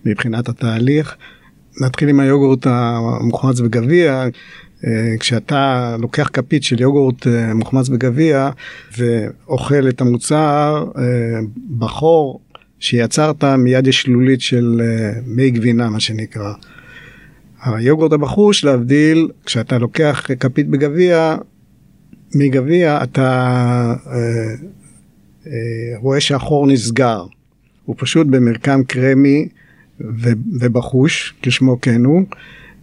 מבחינת 0.05 0.49
התהליך. 0.49 1.15
נתחיל 1.81 2.09
עם 2.09 2.19
היוגורט 2.19 2.67
המוחמץ 2.69 3.59
בגביע. 3.59 4.25
אה, 4.87 5.15
כשאתה 5.19 5.95
לוקח 5.99 6.29
כפית 6.33 6.63
של 6.63 6.81
יוגורט 6.81 7.27
אה, 7.27 7.53
מוחמץ 7.53 7.89
בגביע 7.89 8.49
ואוכל 8.97 9.89
את 9.89 10.01
המוצר 10.01 10.85
אה, 10.97 11.03
בחור 11.77 12.39
שיצרת 12.79 13.43
מיד 13.43 13.87
יש 13.87 14.01
שלולית 14.01 14.41
של 14.41 14.81
מי 15.25 15.51
גבינה 15.51 15.89
מה 15.89 15.99
שנקרא. 15.99 16.53
היוגורט 17.63 18.13
הבחוש 18.13 18.63
להבדיל 18.63 19.29
כשאתה 19.45 19.77
לוקח 19.77 20.27
כפית 20.39 20.67
בגביע 20.67 21.37
מגביע 22.35 23.03
אתה 23.03 23.29
אה, 24.07 24.15
אה, 25.47 25.97
רואה 25.97 26.19
שהחור 26.19 26.67
נסגר. 26.67 27.25
הוא 27.85 27.95
פשוט 27.99 28.27
במרקם 28.27 28.83
קרמי 28.83 29.47
ובחוש 30.59 31.33
כשמו 31.41 31.81
כן 31.81 32.05
הוא 32.05 32.21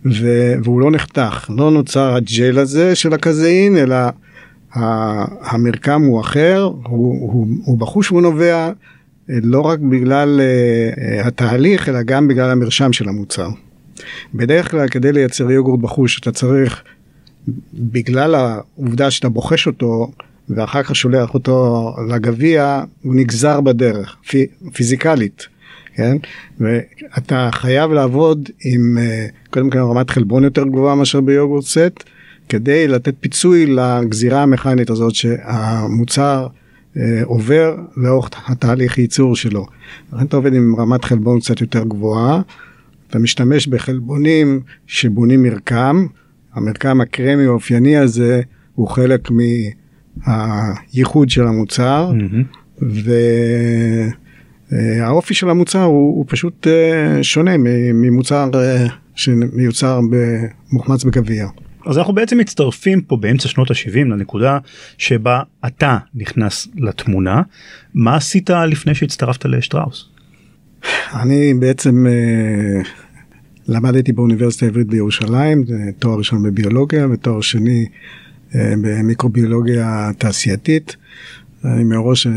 ו- 0.04 0.54
והוא 0.64 0.80
לא 0.80 0.90
נחתך 0.90 1.50
לא 1.56 1.70
נוצר 1.70 2.14
הג'ל 2.14 2.58
הזה 2.58 2.94
של 2.94 3.12
הקזאין 3.12 3.76
אלא 3.76 3.96
ה- 3.96 5.50
המרקם 5.54 6.02
הוא 6.02 6.20
אחר 6.20 6.62
הוא, 6.62 7.32
הוא, 7.32 7.46
הוא 7.64 7.78
בחוש 7.78 8.10
והוא 8.10 8.22
נובע 8.22 8.70
אה, 9.30 9.34
לא 9.42 9.60
רק 9.60 9.78
בגלל 9.78 10.40
אה, 10.40 11.26
התהליך 11.26 11.88
אלא 11.88 12.02
גם 12.02 12.28
בגלל 12.28 12.50
המרשם 12.50 12.92
של 12.92 13.08
המוצר. 13.08 13.48
בדרך 14.34 14.70
כלל 14.70 14.88
כדי 14.88 15.12
לייצר 15.12 15.50
יוגורט 15.50 15.80
בחוש 15.80 16.20
אתה 16.20 16.32
צריך 16.32 16.82
בגלל 17.74 18.34
העובדה 18.34 19.10
שאתה 19.10 19.28
בוחש 19.28 19.66
אותו 19.66 20.10
ואחר 20.48 20.82
כך 20.82 20.96
שולח 20.96 21.34
אותו 21.34 21.90
לגביע 22.08 22.82
הוא 23.02 23.14
נגזר 23.14 23.60
בדרך 23.60 24.16
פי, 24.28 24.46
פיזיקלית. 24.72 25.46
כן? 25.96 26.16
ואתה 26.60 27.48
חייב 27.52 27.92
לעבוד 27.92 28.48
עם 28.64 28.98
אה, 28.98 29.26
קודם 29.50 29.70
כל 29.70 29.78
רמת 29.78 30.10
חלבון 30.10 30.44
יותר 30.44 30.64
גבוהה 30.64 30.94
מאשר 30.94 31.20
ביוגורט 31.20 31.64
סט 31.64 32.04
כדי 32.48 32.88
לתת 32.88 33.14
פיצוי 33.20 33.66
לגזירה 33.66 34.42
המכנית 34.42 34.90
הזאת 34.90 35.14
שהמוצר 35.14 36.46
אה, 36.96 37.20
עובר 37.24 37.76
לאורך 37.96 38.30
התהליך 38.46 38.98
ייצור 38.98 39.36
שלו. 39.36 39.66
לכן 40.12 40.24
אתה 40.24 40.36
עובד 40.36 40.54
עם 40.54 40.74
רמת 40.78 41.04
חלבון 41.04 41.40
קצת 41.40 41.60
יותר 41.60 41.84
גבוהה, 41.84 42.40
אתה 43.10 43.18
משתמש 43.18 43.66
בחלבונים 43.66 44.60
שבונים 44.86 45.42
מרקם, 45.42 46.06
המרקם 46.54 47.00
הקרמי 47.00 47.44
האופייני 47.44 47.96
הזה 47.96 48.42
הוא 48.74 48.88
חלק 48.88 49.28
מהייחוד 50.26 51.30
של 51.30 51.46
המוצר, 51.46 52.12
מהמם. 52.12 52.42
והאופי 54.70 55.34
של 55.34 55.50
המוצר 55.50 55.82
הוא, 55.82 56.16
הוא 56.16 56.24
פשוט 56.28 56.66
אה, 56.66 57.22
שונה 57.22 57.56
ממוצר 57.94 58.50
אה, 58.54 58.86
שמיוצר 59.14 60.00
במוחמץ 60.10 61.04
בגביע. 61.04 61.46
אז 61.86 61.98
אנחנו 61.98 62.14
בעצם 62.14 62.38
מצטרפים 62.38 63.00
פה 63.00 63.16
באמצע 63.16 63.48
שנות 63.48 63.70
ה-70 63.70 63.98
לנקודה 63.98 64.58
שבה 64.98 65.42
אתה 65.66 65.98
נכנס 66.14 66.68
לתמונה. 66.76 67.42
מה 67.94 68.16
עשית 68.16 68.50
לפני 68.50 68.94
שהצטרפת 68.94 69.44
לשטראוס? 69.44 70.08
אני 71.14 71.54
בעצם 71.54 72.06
אה, 72.06 72.82
למדתי 73.68 74.12
באוניברסיטה 74.12 74.66
העברית 74.66 74.86
בירושלים, 74.86 75.64
תואר 75.98 76.18
ראשון 76.18 76.42
בביולוגיה 76.42 77.06
ותואר 77.10 77.40
שני 77.40 77.86
אה, 78.54 78.74
במיקרוביולוגיה 78.82 80.10
תעשייתית. 80.18 80.96
אני 81.64 81.84
מראש 81.84 82.26
אה, 82.26 82.32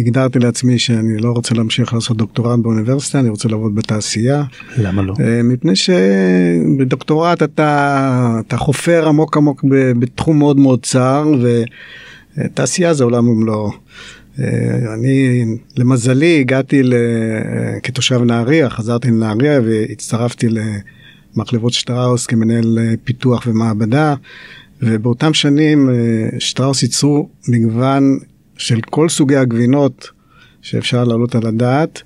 הגדרתי 0.00 0.38
לעצמי 0.38 0.78
שאני 0.78 1.18
לא 1.18 1.32
רוצה 1.32 1.54
להמשיך 1.54 1.94
לעשות 1.94 2.16
דוקטורט 2.16 2.58
באוניברסיטה, 2.58 3.20
אני 3.20 3.28
רוצה 3.28 3.48
לעבוד 3.48 3.74
בתעשייה. 3.74 4.44
למה 4.78 5.02
לא? 5.02 5.14
אה, 5.20 5.42
מפני 5.42 5.72
שבדוקטורט 5.76 7.42
אתה, 7.42 8.40
אתה 8.46 8.56
חופר 8.56 9.08
עמוק 9.08 9.36
עמוק 9.36 9.64
בתחום 9.98 10.38
מאוד 10.38 10.56
מאוד 10.56 10.82
צר 10.82 11.32
ותעשייה 12.36 12.94
זה 12.94 13.04
עולם 13.04 13.28
ומלואו. 13.28 13.70
אה, 14.40 14.94
אני 14.94 15.44
למזלי 15.76 16.40
הגעתי 16.40 16.82
ל... 16.82 16.94
אה, 16.94 17.80
כתושב 17.80 18.22
נהריה, 18.22 18.70
חזרתי 18.70 19.08
לנהריה 19.08 19.60
והצטרפתי 19.64 20.46
למחלבות 21.36 21.72
שטראוס 21.72 22.26
כמנהל 22.26 22.78
אה, 22.78 22.94
פיתוח 23.04 23.46
ומעבדה 23.46 24.14
ובאותם 24.82 25.34
שנים 25.34 25.90
אה, 25.90 25.94
שטראוס 26.38 26.82
ייצרו 26.82 27.28
מגוון 27.48 28.18
של 28.60 28.80
כל 28.80 29.08
סוגי 29.08 29.36
הגבינות 29.36 30.10
שאפשר 30.62 31.04
להעלות 31.04 31.34
על 31.34 31.46
הדעת, 31.46 32.02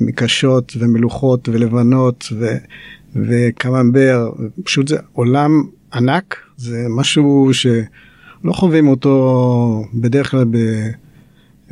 מקשות 0.00 0.72
ומלוכות 0.78 1.48
ולבנות 1.48 2.28
ו... 2.32 2.56
וקממבר, 3.16 4.30
פשוט 4.64 4.88
זה 4.88 4.96
עולם 5.12 5.62
ענק, 5.94 6.36
זה 6.56 6.86
משהו 6.90 7.50
שלא 7.52 8.52
חווים 8.52 8.88
אותו 8.88 9.84
בדרך 9.94 10.30
כלל 10.30 10.44
ב... 10.44 10.56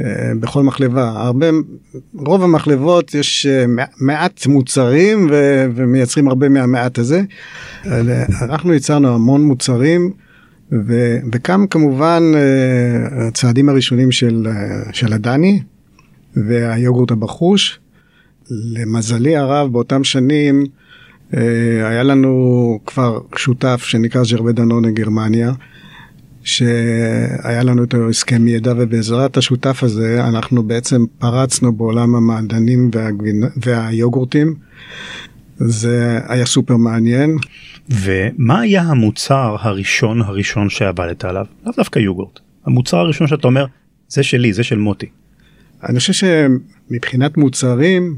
אה, 0.01 0.33
בכל 0.41 0.63
מחלבה. 0.63 1.09
הרבה, 1.17 1.47
רוב 2.15 2.43
המחלבות 2.43 3.15
יש 3.15 3.47
אה, 3.47 3.65
מעט 4.01 4.47
מוצרים 4.47 5.27
ו, 5.31 5.65
ומייצרים 5.75 6.29
הרבה 6.29 6.49
מהמעט 6.49 6.99
הזה. 6.99 7.23
אנחנו 8.43 8.73
ייצרנו 8.73 9.15
המון 9.15 9.43
מוצרים 9.43 10.13
וכאן 11.33 11.65
כמובן 11.71 12.23
הצעדים 13.29 13.69
הראשונים 13.69 14.13
של, 14.13 14.47
של 14.93 15.13
הדני 15.13 15.63
והיוגורט 16.37 17.11
הבחוש. 17.11 17.81
למזלי 18.51 19.37
הרב 19.37 19.73
באותם 19.73 20.05
שנים 20.05 20.65
היה 21.83 22.03
לנו 22.03 22.79
כבר 22.87 23.19
שותף 23.37 23.83
שנקרא 23.85 24.25
ז'רבה 24.25 24.53
דנונה 24.53 24.91
גרמניה. 24.91 25.53
שהיה 26.45 27.63
לנו 27.63 27.85
את 27.85 27.95
הסכם 28.09 28.49
ידע 28.49 28.73
ובעזרת 28.77 29.37
השותף 29.37 29.83
הזה 29.83 30.25
אנחנו 30.25 30.63
בעצם 30.63 31.05
פרצנו 31.19 31.73
בעולם 31.73 32.15
המעדנים 32.15 32.91
והגבינה, 32.95 33.47
והיוגורטים. 33.57 34.55
זה 35.57 36.21
היה 36.29 36.47
סופר 36.47 36.77
מעניין. 36.77 37.37
ומה 37.91 38.61
היה 38.61 38.83
המוצר 38.83 39.57
הראשון 39.61 40.23
הראשון 40.23 40.71
שעבדת 40.71 41.25
עליו? 41.25 41.47
לאו 41.67 41.73
דווקא 41.77 41.99
יוגורט. 41.99 42.41
המוצר 42.67 42.97
הראשון 42.97 43.27
שאתה 43.27 43.47
אומר 43.47 43.67
זה 44.09 44.23
שלי 44.23 44.53
זה 44.53 44.63
של 44.63 44.79
מוטי. 44.79 45.07
אני 45.89 45.99
חושב 45.99 46.13
שמבחינת 46.13 47.37
מוצרים 47.37 48.17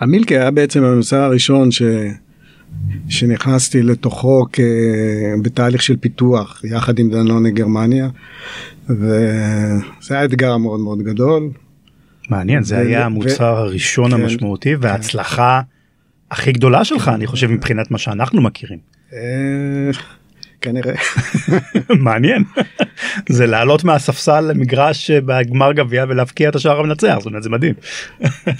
המילקי 0.00 0.38
היה 0.38 0.50
בעצם 0.50 0.84
המוצר 0.84 1.16
הראשון 1.16 1.70
ש... 1.70 1.82
שנכנסתי 3.08 3.82
לתוכו 3.82 4.44
כ... 4.52 4.60
בתהליך 5.42 5.82
של 5.82 5.96
פיתוח 5.96 6.64
יחד 6.64 6.98
עם 6.98 7.10
דנונה 7.10 7.50
גרמניה 7.50 8.08
וזה 8.88 10.14
היה 10.14 10.24
אתגר 10.24 10.56
מאוד 10.56 10.80
מאוד 10.80 11.02
גדול. 11.02 11.50
מעניין 12.30 12.62
זה 12.62 12.76
ו... 12.76 12.78
היה 12.78 13.04
המוצר 13.04 13.54
ו... 13.56 13.58
הראשון 13.58 14.10
כן, 14.10 14.20
המשמעותי 14.20 14.76
כן. 14.76 14.88
הכי 16.30 16.52
גדולה 16.52 16.84
שלך 16.84 17.08
אני 17.14 17.26
חושב 17.26 17.46
מבחינת 17.46 17.90
מה 17.90 17.98
שאנחנו 17.98 18.40
מכירים. 18.40 18.78
אה, 19.12 19.90
כנראה. 20.60 20.94
מעניין. 22.06 22.44
זה 23.28 23.46
לעלות 23.46 23.84
מהספסל 23.84 24.40
למגרש 24.40 25.10
בגמר 25.10 25.72
גביע 25.72 26.04
ולהבקיע 26.08 26.48
את 26.48 26.56
השער 26.56 26.80
המנצח 26.80 27.16
זאת 27.18 27.26
אומרת 27.26 27.42
זה 27.42 27.50
מדהים. 27.50 27.74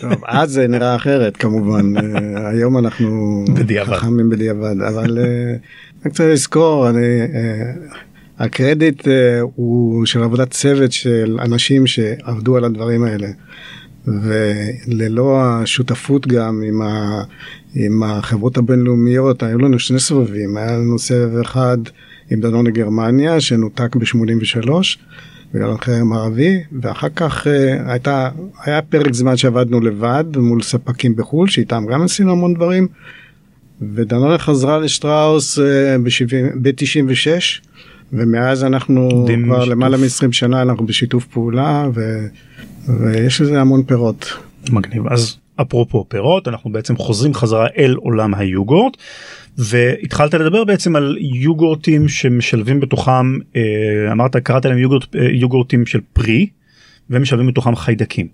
טוב, 0.00 0.24
אז 0.26 0.50
זה 0.50 0.68
נראה 0.68 0.96
אחרת 0.96 1.36
כמובן 1.36 1.96
אה, 1.96 2.48
היום 2.48 2.78
אנחנו 2.78 3.44
בדיעבד. 3.54 3.96
חכמים 3.96 4.30
בדיעבד 4.30 4.80
אבל 4.80 5.18
אה, 5.18 5.24
אני 5.24 6.10
רוצה 6.10 6.32
לזכור 6.32 6.90
אני 6.90 7.20
אה, 7.20 7.72
הקרדיט 8.38 9.08
הוא 9.54 10.06
של 10.06 10.22
עבודת 10.22 10.50
צוות 10.50 10.92
של 10.92 11.36
אנשים 11.40 11.86
שעבדו 11.86 12.56
על 12.56 12.64
הדברים 12.64 13.04
האלה. 13.04 13.28
וללא 14.22 15.40
השותפות 15.42 16.26
גם 16.26 16.62
עם, 16.66 16.82
ה, 16.82 17.22
עם 17.74 18.02
החברות 18.02 18.56
הבינלאומיות, 18.56 19.42
היו 19.42 19.58
לנו 19.58 19.78
שני 19.78 20.00
סבבים, 20.00 20.56
היה 20.56 20.76
לנו 20.76 20.98
סבב 20.98 21.40
אחד 21.40 21.78
עם 22.30 22.40
דנון 22.40 22.66
לגרמניה 22.66 23.40
שנותק 23.40 23.96
ב-83 23.96 24.70
בגלל 25.54 25.70
החרם 25.70 26.12
הערבי, 26.12 26.60
ואחר 26.82 27.08
כך 27.16 27.46
uh, 27.46 27.50
הייתה, 27.90 28.28
היה 28.64 28.82
פרק 28.82 29.12
זמן 29.12 29.36
שעבדנו 29.36 29.80
לבד 29.80 30.24
מול 30.36 30.62
ספקים 30.62 31.16
בחו"ל, 31.16 31.48
שאיתם 31.48 31.86
גם 31.92 32.02
עשינו 32.02 32.32
המון 32.32 32.54
דברים, 32.54 32.88
ודנון 33.94 34.38
חזרה 34.38 34.78
לשטראוס 34.78 35.58
uh, 35.58 35.62
ב-96, 36.62 37.67
ומאז 38.12 38.64
אנחנו 38.64 39.08
כבר 39.44 39.60
שיתוף. 39.60 39.68
למעלה 39.68 39.96
מ-20 39.96 40.32
שנה 40.32 40.62
אנחנו 40.62 40.86
בשיתוף 40.86 41.26
פעולה, 41.26 41.88
ו... 41.94 42.26
ויש 42.88 43.40
לזה 43.40 43.60
המון 43.60 43.82
פירות. 43.82 44.32
מגניב 44.70 45.08
אז 45.08 45.36
אפרופו 45.60 46.04
פירות 46.08 46.48
אנחנו 46.48 46.72
בעצם 46.72 46.96
חוזרים 46.96 47.34
חזרה 47.34 47.66
אל 47.78 47.94
עולם 47.94 48.34
היוגורט 48.34 48.96
והתחלת 49.58 50.34
לדבר 50.34 50.64
בעצם 50.64 50.96
על 50.96 51.16
יוגורטים 51.20 52.08
שמשלבים 52.08 52.80
בתוכם 52.80 53.38
אה, 53.56 54.12
אמרת 54.12 54.36
קראת 54.36 54.64
להם 54.64 54.78
יוגורט, 54.78 55.16
אה, 55.16 55.24
יוגורטים 55.32 55.86
של 55.86 56.00
פרי 56.12 56.46
ומשלבים 57.10 57.46
בתוכם 57.46 57.76
חיידקים 57.76 58.26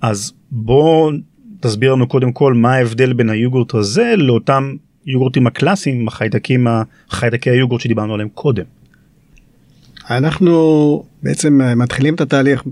אז 0.00 0.32
בוא 0.50 1.12
תסביר 1.60 1.92
לנו 1.92 2.08
קודם 2.08 2.32
כל 2.32 2.54
מה 2.54 2.74
ההבדל 2.74 3.12
בין 3.12 3.30
היוגורט 3.30 3.74
הזה 3.74 4.14
לאותם 4.16 4.74
יוגורטים 5.06 5.46
הקלאסיים 5.46 6.08
החיידקים 6.08 6.66
החיידקי 7.10 7.50
היוגורט 7.50 7.80
שדיברנו 7.80 8.14
עליהם 8.14 8.28
קודם. 8.34 8.64
אנחנו 10.10 11.04
בעצם 11.22 11.60
אה, 11.60 11.74
מתחילים 11.74 12.14
את 12.14 12.20
התהליך 12.20 12.62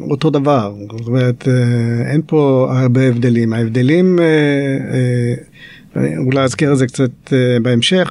אותו 0.00 0.30
דבר, 0.30 0.74
זאת 0.98 1.06
אומרת 1.06 1.48
אה, 1.48 2.10
אין 2.12 2.20
פה 2.26 2.68
הרבה 2.72 3.08
הבדלים, 3.08 3.52
ההבדלים, 3.52 4.18
אה, 4.18 5.34
אולי 6.18 6.40
אזכיר 6.40 6.72
את 6.72 6.78
זה 6.78 6.86
קצת 6.86 7.32
בהמשך 7.62 8.10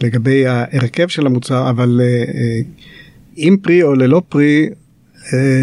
לגבי 0.00 0.46
ההרכב 0.46 1.08
של 1.08 1.26
המוצר, 1.26 1.70
אבל 1.70 2.00
עם 3.36 3.56
פרי 3.56 3.82
או 3.82 3.94
ללא 3.94 4.22
פרי 4.28 4.68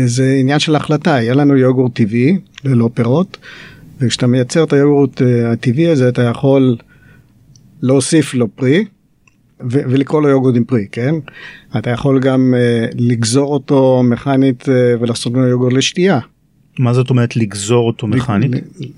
זה 0.05 0.37
עניין 0.39 0.59
של 0.59 0.75
החלטה, 0.75 1.15
היה 1.15 1.33
לנו 1.33 1.57
יוגורט 1.57 1.95
טבעי 1.95 2.37
ללא 2.63 2.89
פירות, 2.93 3.37
וכשאתה 3.99 4.27
מייצר 4.27 4.63
את 4.63 4.73
היוגורט 4.73 5.21
הטבעי 5.45 5.87
הזה 5.87 6.09
אתה 6.09 6.21
יכול 6.21 6.77
להוסיף 7.81 8.33
לו 8.33 8.47
פרי. 8.55 8.85
ולקרוא 9.71 10.21
לו 10.21 10.29
יוגורט 10.29 10.55
עם 10.55 10.63
פרי, 10.63 10.87
כן? 10.91 11.15
אתה 11.77 11.89
יכול 11.89 12.19
גם 12.19 12.53
uh, 12.53 12.95
לגזור 12.97 13.53
אותו 13.53 14.01
מכנית 14.03 14.61
uh, 14.61 14.69
ולעשות 14.99 15.33
ממנו 15.33 15.47
יוגורט 15.47 15.73
לשתייה. 15.73 16.19
מה 16.79 16.93
זאת 16.93 17.09
אומרת 17.09 17.35
לגזור 17.35 17.87
אותו 17.87 18.07
מכנית? 18.07 18.51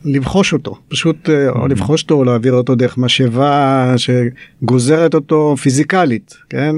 לבחוש 0.05 0.53
אותו, 0.53 0.77
פשוט 0.87 1.29
uh, 1.29 1.57
או 1.57 1.67
לבחוש 1.67 2.03
אותו 2.03 2.15
או 2.15 2.23
להעביר 2.23 2.53
אותו 2.53 2.75
דרך 2.75 2.97
משאבה 2.97 3.93
שגוזרת 3.97 5.13
אותו 5.13 5.55
פיזיקלית, 5.57 6.37
כן? 6.49 6.75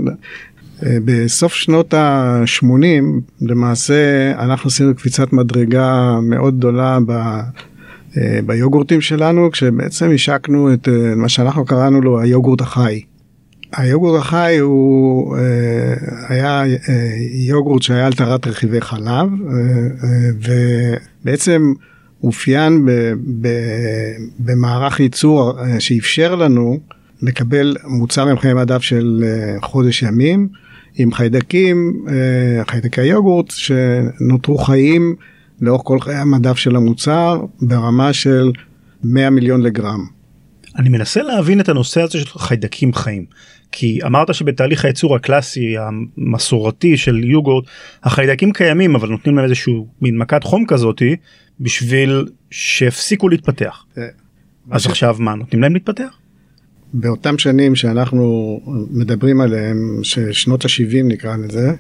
בסוף 1.06 1.54
שנות 1.54 1.93
ה-80 1.93 3.04
למעשה 3.41 4.32
אנחנו 4.39 4.67
עשינו 4.67 4.95
קפיצת 4.95 5.34
מדרגה 5.34 6.19
מאוד 6.21 6.58
גדולה 6.58 7.00
ב... 7.08 7.39
ביוגורטים 8.45 9.02
שלנו 9.02 9.52
כשבעצם 9.52 10.12
השקנו 10.13 10.73
את 10.73 10.88
מה 11.15 11.30
שאנחנו 11.30 11.65
קראנו 11.65 12.02
לו 12.02 12.19
היוגורט 12.19 12.62
החי. 12.62 13.02
היוגורט 13.75 14.21
החי 14.21 14.58
הוא 14.58 15.38
אה, 15.38 15.93
היה 16.30 16.63
אה, 16.63 17.10
יוגורט 17.47 17.82
שהיה 17.82 18.06
על 18.06 18.13
טהרת 18.13 18.47
רכיבי 18.47 18.82
חלב 18.82 19.30
אה, 19.49 20.30
ובעצם 21.23 21.73
אופיין 22.23 22.88
במערך 24.39 24.99
ייצור 24.99 25.53
שאפשר 25.80 26.36
לנו 26.36 26.80
לקבל 27.21 27.75
מוצר 27.84 28.27
עם 28.27 28.38
חיי 28.38 28.53
מדף 28.53 28.82
של 28.82 29.23
חודש 29.62 30.03
ימים 30.03 30.47
עם 30.95 31.13
חיידקים, 31.13 32.06
חיידקי 32.67 33.01
היוגורט 33.01 33.51
שנותרו 33.51 34.58
חיים 34.58 35.15
לאורך 35.62 35.82
כל 35.86 35.99
חיי 35.99 36.15
המדף 36.15 36.58
של 36.58 36.75
המוצר 36.75 37.45
ברמה 37.62 38.13
של 38.13 38.51
100 39.03 39.30
מיליון 39.30 39.62
לגרם. 39.62 40.16
אני 40.77 40.89
מנסה 40.89 41.21
להבין 41.21 41.59
את 41.59 41.69
הנושא 41.69 42.01
הזה 42.01 42.19
של 42.19 42.39
חיידקים 42.39 42.93
חיים. 42.93 43.25
כי 43.71 43.99
אמרת 44.05 44.33
שבתהליך 44.33 44.85
הייצור 44.85 45.15
הקלאסי 45.15 45.75
המסורתי 45.77 46.97
של 46.97 47.23
יוגורט 47.23 47.65
החיידקים 48.03 48.51
קיימים 48.51 48.95
אבל 48.95 49.09
נותנים 49.09 49.35
להם 49.35 49.45
איזשהו 49.45 49.87
מין 50.01 50.17
מכת 50.17 50.43
חום 50.43 50.65
כזאתי 50.67 51.15
בשביל 51.59 52.27
שיפסיקו 52.51 53.29
להתפתח. 53.29 53.85
אה, 53.97 54.07
אז 54.71 54.81
ש... 54.81 54.87
עכשיו 54.87 55.15
מה 55.19 55.35
נותנים 55.35 55.61
להם 55.61 55.73
להתפתח? 55.73 56.17
באותם 56.93 57.37
שנים 57.37 57.75
שאנחנו 57.75 58.59
מדברים 58.91 59.41
עליהם 59.41 59.99
ששנות 60.03 60.65
ה-70 60.65 61.03
נקרא 61.03 61.37
לזה 61.37 61.71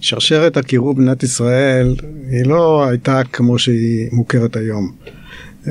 שרשרת 0.00 0.56
הקירוב 0.56 0.96
במדינת 0.96 1.22
ישראל 1.22 1.94
היא 2.30 2.46
לא 2.46 2.84
הייתה 2.88 3.22
כמו 3.32 3.58
שהיא 3.58 4.08
מוכרת 4.12 4.56
היום. 4.56 4.92
Uh, 5.64 5.68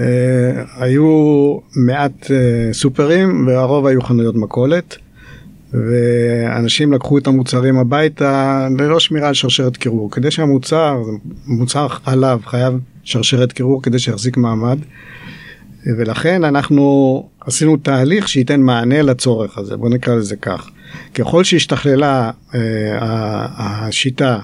היו 0.78 1.58
מעט 1.76 2.24
uh, 2.24 2.30
סופרים 2.74 3.48
והרוב 3.48 3.86
היו 3.86 4.02
חנויות 4.02 4.36
מכולת. 4.36 4.98
ואנשים 5.74 6.94
לקחו 6.94 7.18
את 7.18 7.28
המוצרים 7.28 7.78
הביתה 7.78 8.68
ללא 8.80 9.00
שמירה 9.00 9.28
על 9.28 9.34
שרשרת 9.34 9.78
קירור. 9.78 10.12
כדי 10.12 10.32
שהמוצר, 10.32 10.98
מוצר 11.46 11.88
חלב 11.88 12.46
חייב 12.46 12.74
שרשרת 13.04 13.52
קירור 13.52 13.84
כדי 13.84 14.00
שיחזיק 14.00 14.38
מעמד. 14.38 14.78
ולכן 15.98 16.44
אנחנו 16.44 17.30
עשינו 17.40 17.78
תהליך 17.78 18.30
שייתן 18.30 18.62
מענה 18.62 19.02
לצורך 19.02 19.58
הזה, 19.58 19.78
בוא 19.78 19.90
נקרא 19.90 20.16
לזה 20.16 20.36
כך. 20.36 20.70
ככל 21.14 21.44
שהשתכללה 21.44 22.32
אה, 22.56 22.60
השיטה 23.58 24.40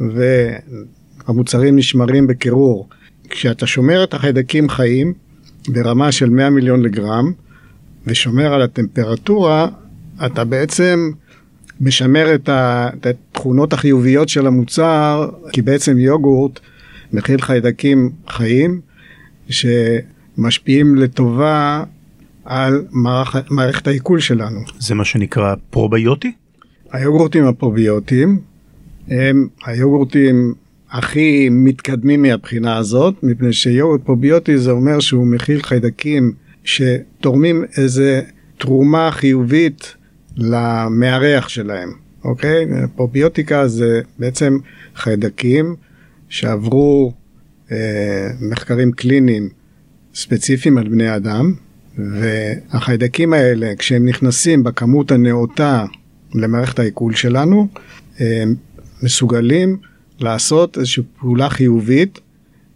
והמוצרים 0.00 1.76
נשמרים 1.76 2.26
בקירור, 2.26 2.88
כשאתה 3.30 3.66
שומר 3.66 4.04
את 4.04 4.14
החיידקים 4.14 4.68
חיים 4.68 5.12
ברמה 5.68 6.12
של 6.12 6.30
100 6.30 6.50
מיליון 6.50 6.82
לגרם 6.82 7.32
ושומר 8.06 8.54
על 8.54 8.62
הטמפרטורה, 8.62 9.68
אתה 10.26 10.44
בעצם 10.44 11.10
משמר 11.80 12.34
את, 12.34 12.48
התכונות 13.06 13.72
החיוביות 13.72 14.28
של 14.28 14.46
המוצר, 14.46 15.28
כי 15.52 15.62
בעצם 15.62 15.98
יוגורט 15.98 16.60
מכיל 17.12 17.40
חיידקים 17.40 18.10
חיים 18.28 18.80
שמשפיעים 19.48 20.94
לטובה 20.94 21.84
על 22.44 22.84
מערכ, 22.90 23.36
מערכת 23.50 23.86
העיכול 23.86 24.20
שלנו. 24.20 24.60
זה 24.78 24.94
מה 24.94 25.04
שנקרא 25.04 25.54
פרוביוטי? 25.70 26.32
היוגורטים 26.92 27.44
הפרוביוטיים 27.44 28.40
הם 29.08 29.48
היוגורטים 29.66 30.54
הכי 30.90 31.48
מתקדמים 31.50 32.22
מהבחינה 32.22 32.76
הזאת, 32.76 33.14
מפני 33.22 33.52
שיוגורט 33.52 34.00
פרוביוטי 34.04 34.58
זה 34.58 34.70
אומר 34.70 35.00
שהוא 35.00 35.26
מכיל 35.26 35.62
חיידקים 35.62 36.32
שתורמים 36.64 37.64
איזה 37.76 38.22
תרומה 38.58 39.10
חיובית 39.10 39.94
למארח 40.36 41.48
שלהם, 41.48 41.92
אוקיי? 42.24 42.66
פרוביוטיקה 42.96 43.68
זה 43.68 44.00
בעצם 44.18 44.58
חיידקים 44.96 45.76
שעברו 46.28 47.12
אה, 47.72 48.28
מחקרים 48.40 48.92
קליניים 48.92 49.48
ספציפיים 50.14 50.78
על 50.78 50.88
בני 50.88 51.16
אדם, 51.16 51.54
והחיידקים 51.98 53.32
האלה, 53.32 53.72
כשהם 53.78 54.08
נכנסים 54.08 54.64
בכמות 54.64 55.10
הנאותה 55.10 55.84
למערכת 56.34 56.78
העיכול 56.78 57.14
שלנו, 57.14 57.68
הם 58.18 58.54
מסוגלים 59.02 59.76
לעשות 60.20 60.78
איזושהי 60.78 61.02
פעולה 61.20 61.50
חיובית 61.50 62.20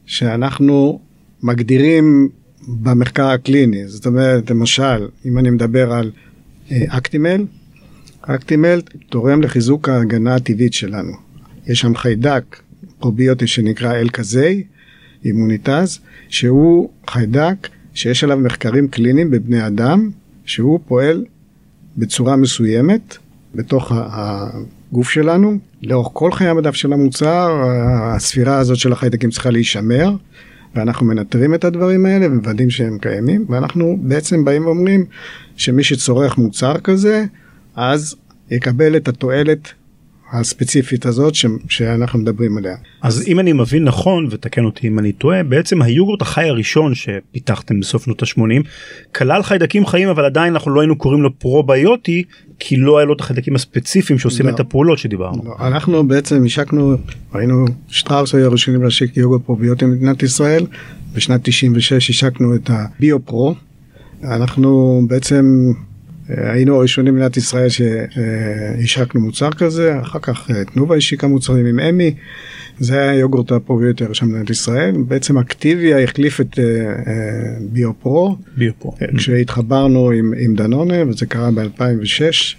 שאנחנו 0.07 1.01
מגדירים 1.43 2.29
במחקר 2.69 3.27
הקליני. 3.27 3.89
זאת 3.89 4.07
אומרת, 4.07 4.51
למשל, 4.51 5.09
אם 5.25 5.39
אני 5.39 5.51
מדבר 5.51 5.93
על 5.93 6.11
אה, 6.71 6.85
אקטימל, 6.89 7.45
אקטימל 8.23 8.81
תורם 9.09 9.43
לחיזוק 9.43 9.89
ההגנה 9.89 10.35
הטבעית 10.35 10.73
שלנו. 10.73 11.13
יש 11.67 11.81
שם 11.81 11.95
חיידק 11.95 12.61
פרוביוטי 12.99 13.47
שנקרא 13.47 13.95
אלקזי, 13.95 14.65
אימוניטז, 15.25 15.99
שהוא 16.29 16.91
חיידק 17.07 17.69
שיש 17.95 18.25
עליו 18.25 18.39
מחקרים 18.39 18.89
קליניים 18.89 19.31
בבני 19.31 19.67
אדם, 19.67 20.11
שהוא 20.45 20.81
פועל 20.87 21.25
בצורה 21.97 22.37
מסוימת 22.37 23.17
בתוך 23.55 23.93
הגוף 24.93 25.11
שלנו. 25.11 25.59
לאורך 25.83 26.09
כל 26.13 26.33
חיי 26.33 26.49
המדף 26.49 26.75
של 26.75 26.93
המוצר, 26.93 27.63
הספירה 28.15 28.59
הזאת 28.59 28.77
של 28.77 28.93
החיידקים 28.93 29.31
צריכה 29.31 29.51
להישמר, 29.51 30.11
ואנחנו 30.75 31.07
מנטרים 31.07 31.55
את 31.55 31.65
הדברים 31.65 32.07
האלה 32.07 32.27
ומוודאים 32.27 32.71
שהם 32.71 32.99
קיימים, 32.99 33.45
ואנחנו 33.49 33.99
בעצם 34.01 34.45
באים 34.45 34.67
ואומרים 34.67 35.05
שמי 35.57 35.85
שצורך 35.85 36.39
מוצר 36.39 36.79
כזה, 36.79 37.25
אז 37.77 38.17
יקבל 38.51 38.97
את 38.97 39.09
התועלת 39.09 39.73
הספציפית 40.33 41.07
הזאת 41.07 41.35
ש... 41.35 41.47
שאנחנו 41.69 42.19
מדברים 42.19 42.59
עליה. 42.59 42.77
אז 43.03 43.25
אם 43.29 43.41
אני 43.41 43.53
מבין 43.53 43.85
נכון 43.85 44.29
ותקן 44.31 44.65
אותי 44.65 44.89
אם 44.89 44.99
אני 44.99 45.13
טועה 45.13 45.43
בעצם 45.43 45.83
היוגורט 45.83 46.23
החי 46.23 46.49
הראשון 46.49 46.95
שפיתחתם 46.95 47.81
בסוף 47.81 48.05
שנות 48.05 48.23
ה-80 48.23 48.69
כלל 49.15 49.43
חיידקים 49.43 49.87
חיים 49.87 50.09
אבל 50.09 50.25
עדיין 50.25 50.53
אנחנו 50.53 50.71
לא 50.71 50.81
היינו 50.81 50.97
קוראים 50.97 51.23
לו 51.23 51.39
פרוביוטי 51.39 52.25
כי 52.59 52.77
לא 52.77 52.99
היה 52.99 53.05
לו 53.05 53.15
את 53.15 53.21
החיידקים 53.21 53.55
הספציפיים 53.55 54.19
שעושים 54.19 54.47
לא. 54.47 54.51
את 54.51 54.61
הפעולות 54.61 54.99
שדיברנו. 54.99 55.43
לא, 55.45 55.67
אנחנו 55.67 56.09
בעצם 56.09 56.45
השקנו 56.45 56.97
היינו 57.33 57.65
שטראוס 57.89 58.35
היו 58.35 58.47
הראשונים 58.47 58.83
להשיק 58.83 59.17
יוגורט 59.17 59.43
פרוביוטי 59.43 59.85
במדינת 59.85 60.23
ישראל 60.23 60.67
בשנת 61.15 61.41
96 61.45 62.11
השקנו 62.11 62.55
את 62.55 62.71
הביו 62.71 63.25
פרו. 63.25 63.55
אנחנו 64.25 65.03
בעצם 65.09 65.73
היינו 66.29 66.77
הראשונים 66.77 67.15
במדינת 67.15 67.37
ישראל 67.37 67.69
שהשקנו 67.69 69.21
מוצר 69.21 69.51
כזה, 69.51 70.01
אחר 70.01 70.19
כך 70.19 70.51
אה, 70.51 70.65
תנובה 70.65 70.97
השיקה 70.97 71.27
מוצרים 71.27 71.67
עם 71.67 71.81
אמי, 71.81 72.15
זה 72.79 73.01
היה 73.01 73.11
היוגורט 73.11 73.53
הפרוביוטי 73.53 74.05
הראשון 74.05 74.29
במדינת 74.29 74.51
ישראל, 74.51 74.95
בעצם 75.09 75.39
אקטיביה 75.39 76.03
החליף 76.03 76.41
את 76.41 76.59
ביו 77.73 77.95
פרו, 78.01 78.37
ביו 78.57 78.73
פרו, 78.79 78.95
כשהתחברנו 79.17 80.11
עם, 80.11 80.33
עם 80.39 80.55
דנונה 80.55 81.09
וזה 81.09 81.27
קרה 81.27 81.51
ב-2006. 81.51 82.57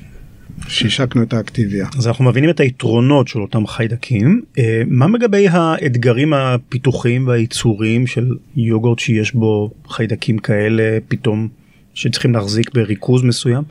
שהשקנו 0.68 1.24
את 1.24 1.34
האקטיביה. 1.34 1.88
אז 1.98 2.08
אנחנו 2.08 2.26
מבינים 2.26 2.50
את 2.50 2.60
היתרונות 2.60 3.28
של 3.28 3.42
אותם 3.42 3.68
חיידקים. 3.68 4.42
אה, 4.58 4.82
מה 4.88 5.08
לגבי 5.08 5.48
האתגרים 5.48 6.34
הפיתוחיים 6.34 7.28
והייצוריים 7.28 8.08
של 8.08 8.36
יוגורט 8.56 9.00
שיש 9.00 9.34
בו 9.36 9.72
חיידקים 9.90 10.38
כאלה 10.38 10.98
פתאום 11.08 11.48
שצריכים 11.94 12.34
להחזיק 12.34 12.74
בריכוז 12.74 13.24
מסוים? 13.24 13.64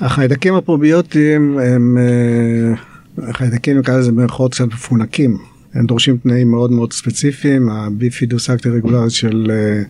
החיידקים 0.00 0.54
הפרוביוטיים 0.54 1.58
הם 1.58 1.98
אה, 1.98 3.32
חיידקים 3.32 3.78
נקרא 3.78 3.98
לזה 3.98 4.12
במירכאות 4.12 4.54
קצת 4.54 4.64
מפונקים. 4.64 5.38
הם 5.74 5.86
דורשים 5.86 6.16
תנאים 6.16 6.50
מאוד 6.50 6.72
מאוד 6.72 6.92
ספציפיים, 6.92 7.68
הביפידוס 7.68 8.50
אקטי 8.50 8.68
רגולרית 8.68 9.10
של, 9.10 9.50
אה, 9.50 9.82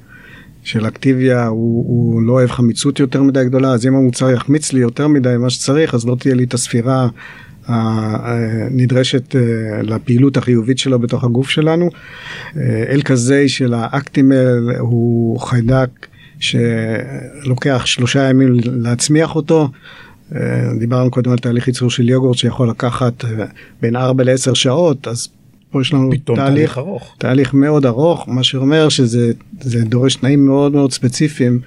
של 0.63 0.87
אקטיביה 0.87 1.47
הוא, 1.47 1.85
הוא 1.89 2.23
לא 2.23 2.33
אוהב 2.33 2.51
חמיצות 2.51 3.01
יותר 3.01 3.23
מדי 3.23 3.45
גדולה, 3.45 3.73
אז 3.73 3.87
אם 3.87 3.95
המוצר 3.95 4.31
יחמיץ 4.31 4.73
לי 4.73 4.81
יותר 4.81 5.09
מדי 5.09 5.35
ממה 5.39 5.51
שצריך, 5.51 5.95
אז 5.95 6.07
לא 6.07 6.17
תהיה 6.21 6.35
לי 6.35 6.45
את 6.45 6.55
הספירה 6.55 7.09
הנדרשת 7.67 9.37
אה, 9.37 9.83
לפעילות 9.83 10.37
החיובית 10.37 10.79
שלו 10.79 10.99
בתוך 10.99 11.25
הגוף 11.25 11.51
שלנו. 11.51 11.91
אל 12.89 13.03
כזה 13.05 13.49
של 13.49 13.75
האקטימל 13.75 14.71
הוא 14.79 15.41
חיידק 15.41 15.89
שלוקח 16.41 17.87
שלושה 17.87 18.29
ימים 18.29 18.57
להצמיח 18.65 19.37
אותו. 19.37 19.69
אה, 20.35 20.41
דיברנו 20.79 21.11
קודם 21.11 21.31
על 21.31 21.39
תהליך 21.39 21.69
ייצור 21.69 21.91
של 21.91 22.09
יוגורט 22.09 22.37
שיכול 22.37 22.69
לקחת 22.69 23.25
אה, 23.25 23.45
בין 23.83 23.97
4 23.97 24.25
ל-10 24.25 24.55
שעות, 24.55 25.09
אז 25.09 25.29
פה 25.71 25.81
יש 25.81 25.95
לנו 25.95 26.11
תהליך, 26.25 26.41
תהליך 26.41 26.79
ארוך. 26.79 27.15
תהליך 27.19 27.55
מאוד 27.55 27.87
ארוך, 27.87 28.29
מה 28.29 28.45
שאומר 28.45 28.89
שזה 28.89 29.33
דורש 29.85 30.17
תנאים 30.17 30.47
מאוד 30.47 30.73
מאוד 30.73 30.93
ספציפיים. 30.93 31.61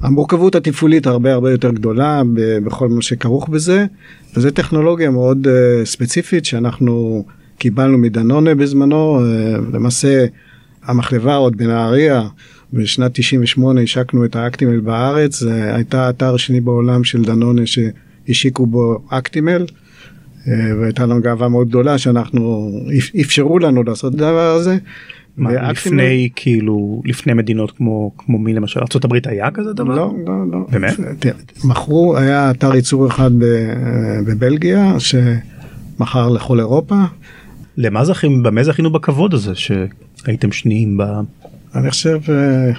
המורכבות 0.00 0.54
התפעולית 0.54 1.06
הרבה 1.06 1.32
הרבה 1.32 1.50
יותר 1.50 1.70
גדולה 1.70 2.22
בכל 2.64 2.88
מה 2.88 3.02
שכרוך 3.02 3.48
בזה, 3.48 3.86
וזו 4.36 4.50
טכנולוגיה 4.50 5.10
מאוד 5.10 5.46
uh, 5.46 5.50
ספציפית 5.86 6.44
שאנחנו 6.44 7.24
קיבלנו 7.58 7.98
מדנונה 7.98 8.54
בזמנו, 8.54 9.20
uh, 9.20 9.74
למעשה 9.76 10.26
המחלבה 10.84 11.34
עוד 11.34 11.56
בנהריה 11.56 12.22
בשנת 12.72 13.10
98 13.14 13.80
השקנו 13.80 14.24
את 14.24 14.36
האקטימל 14.36 14.80
בארץ, 14.80 15.40
זה 15.40 15.74
הייתה 15.74 16.10
אתר 16.10 16.36
שני 16.36 16.60
בעולם 16.60 17.04
של 17.04 17.24
דנונה 17.24 17.62
שהשיקו 17.66 18.66
בו 18.66 19.02
אקטימל. 19.08 19.66
אה, 20.48 20.52
והייתה 20.80 21.06
לנו 21.06 21.22
גאווה 21.22 21.48
מאוד 21.48 21.68
גדולה 21.68 21.98
שאנחנו 21.98 22.70
אפשרו 23.20 23.58
לנו 23.58 23.82
לעשות 23.82 24.14
את 24.14 24.20
הדבר 24.20 24.54
הזה. 24.54 24.78
מה, 25.36 25.70
לפני 25.70 26.28
כאילו 26.36 27.02
לפני 27.04 27.32
מדינות 27.32 27.70
כמו 27.70 28.12
כמו 28.18 28.38
מי 28.38 28.54
למשל 28.54 28.80
ארה"ב 28.80 29.28
היה 29.28 29.50
כזה 29.50 29.72
דבר? 29.72 29.94
לא 29.94 30.14
לא 30.26 30.34
לא. 30.52 30.66
באמת? 30.70 30.96
מכרו 31.64 32.16
היה 32.16 32.50
אתר 32.50 32.74
ייצור 32.74 33.08
אחד 33.08 33.30
בבלגיה 34.26 34.94
שמכר 34.98 36.28
לכל 36.28 36.60
אירופה. 36.60 36.96
למה 37.76 38.04
זכינו 38.04 38.42
במה 38.42 38.62
זכינו 38.62 38.92
בכבוד 38.92 39.34
הזה 39.34 39.52
שהייתם 39.54 40.52
שניים 40.52 40.96
ב... 40.96 41.02
אני 41.74 41.90
חושב 41.90 42.20
אה, 42.28 42.70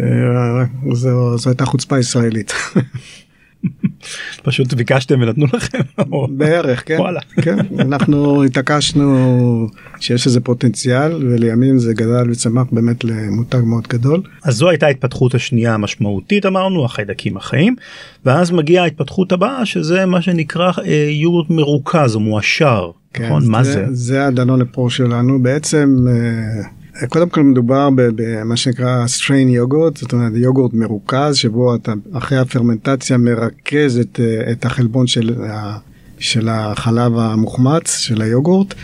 אה, 0.00 0.64
זו, 0.92 1.38
זו 1.38 1.50
הייתה 1.50 1.64
חוצפה 1.64 1.98
ישראלית. 1.98 2.52
פשוט 4.42 4.74
ביקשתם 4.74 5.20
ונתנו 5.20 5.46
לכם 5.52 5.78
בערך 6.28 6.82
כן 6.86 6.96
וואלה. 6.98 7.20
כן 7.42 7.58
אנחנו 7.78 8.44
התעקשנו 8.44 9.66
שיש 10.00 10.26
איזה 10.26 10.40
פוטנציאל 10.40 11.12
ולימים 11.14 11.78
זה 11.78 11.94
גדל 11.94 12.30
וצמח 12.30 12.66
באמת 12.72 13.04
למותג 13.04 13.60
מאוד 13.64 13.88
גדול. 13.88 14.22
אז 14.44 14.54
זו 14.54 14.68
הייתה 14.68 14.86
ההתפתחות 14.86 15.34
השנייה 15.34 15.74
המשמעותית 15.74 16.46
אמרנו 16.46 16.84
החיידקים 16.84 17.36
החיים 17.36 17.76
ואז 18.24 18.50
מגיעה 18.50 18.84
ההתפתחות 18.84 19.32
הבאה 19.32 19.66
שזה 19.66 20.06
מה 20.06 20.22
שנקרא 20.22 20.70
אה, 20.84 21.08
יוגורט 21.10 21.50
מרוכז 21.50 22.14
או 22.14 22.20
מועשר. 22.20 22.90
כן, 23.12 23.24
נכון? 23.24 23.42
מה 23.46 23.64
זה? 23.64 23.86
זה 23.90 24.26
הדנון 24.26 24.60
לפרו 24.60 24.90
שלנו 24.90 25.42
בעצם. 25.42 26.06
אה, 26.08 26.62
קודם 27.08 27.28
כל 27.28 27.42
מדובר 27.42 27.88
במה 27.96 28.56
שנקרא 28.56 29.04
strain 29.06 29.48
יוגורט, 29.48 29.96
זאת 29.96 30.12
אומרת 30.12 30.32
יוגורט 30.34 30.74
מרוכז 30.74 31.36
שבו 31.36 31.74
אתה 31.74 31.92
אחרי 32.12 32.38
הפרמנטציה 32.38 33.16
מרכז 33.16 33.98
את, 33.98 34.20
את 34.52 34.64
החלבון 34.64 35.06
של, 35.06 35.34
של 36.18 36.48
החלב 36.48 37.18
המוחמץ 37.18 37.98
של 37.98 38.22
היוגורט 38.22 38.74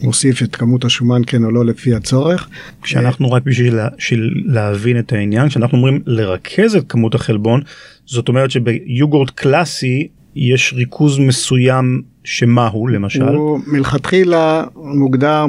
ומוסיף 0.00 0.42
את 0.42 0.56
כמות 0.56 0.84
השומן 0.84 1.22
כן 1.26 1.44
או 1.44 1.50
לא 1.50 1.64
לפי 1.64 1.94
הצורך. 1.94 2.48
כשאנחנו 2.82 3.32
רק 3.32 3.42
בשביל, 3.42 3.78
בשביל 3.98 4.44
להבין 4.46 4.98
את 4.98 5.12
העניין, 5.12 5.48
כשאנחנו 5.48 5.78
אומרים 5.78 6.02
לרכז 6.06 6.76
את 6.76 6.84
כמות 6.88 7.14
החלבון, 7.14 7.62
זאת 8.06 8.28
אומרת 8.28 8.50
שביוגורט 8.50 9.30
קלאסי 9.30 10.08
יש 10.36 10.74
ריכוז 10.76 11.18
מסוים 11.18 12.02
שמה 12.30 12.66
הוא 12.66 12.88
למשל? 12.90 13.22
הוא 13.28 13.60
מלכתחילה 13.66 14.64
מוגדר 14.76 15.46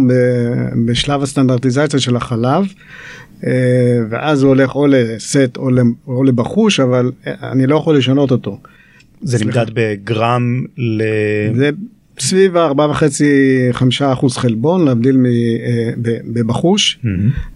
בשלב 0.85 1.23
הסטנדרטיזציה 1.23 1.99
של 1.99 2.15
החלב 2.15 2.65
אה, 3.47 3.51
ואז 4.09 4.43
הוא 4.43 4.49
הולך 4.49 4.75
או 4.75 4.87
לסט 4.87 5.57
או 6.07 6.23
לבחוש 6.23 6.79
אבל 6.79 7.11
אני 7.43 7.67
לא 7.67 7.75
יכול 7.75 7.97
לשנות 7.97 8.31
אותו. 8.31 8.59
זה 9.21 9.37
סליחה. 9.37 9.59
נמדד 9.59 9.71
בגרם 9.73 10.63
ל... 10.77 11.03
זה 11.55 11.69
סביב 12.19 12.57
הארבעה 12.57 12.89
וחצי 12.89 13.33
חמישה 13.71 14.13
אחוז 14.13 14.37
חלבון 14.37 14.85
להבדיל 14.85 15.17
מ- 15.17 15.25
אה, 15.25 15.89
בבחוש. 16.33 16.99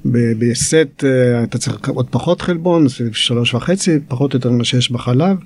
ב- 0.05 0.33
בסט 0.39 1.03
אה, 1.03 1.43
אתה 1.43 1.57
צריך 1.57 1.89
עוד 1.89 2.07
פחות 2.09 2.41
חלבון 2.41 2.89
סביב 2.89 3.13
שלוש 3.13 3.53
וחצי 3.53 3.99
פחות 4.07 4.33
או 4.33 4.37
יותר 4.37 4.51
ממה 4.51 4.63
שיש 4.63 4.91
בחלב. 4.91 5.37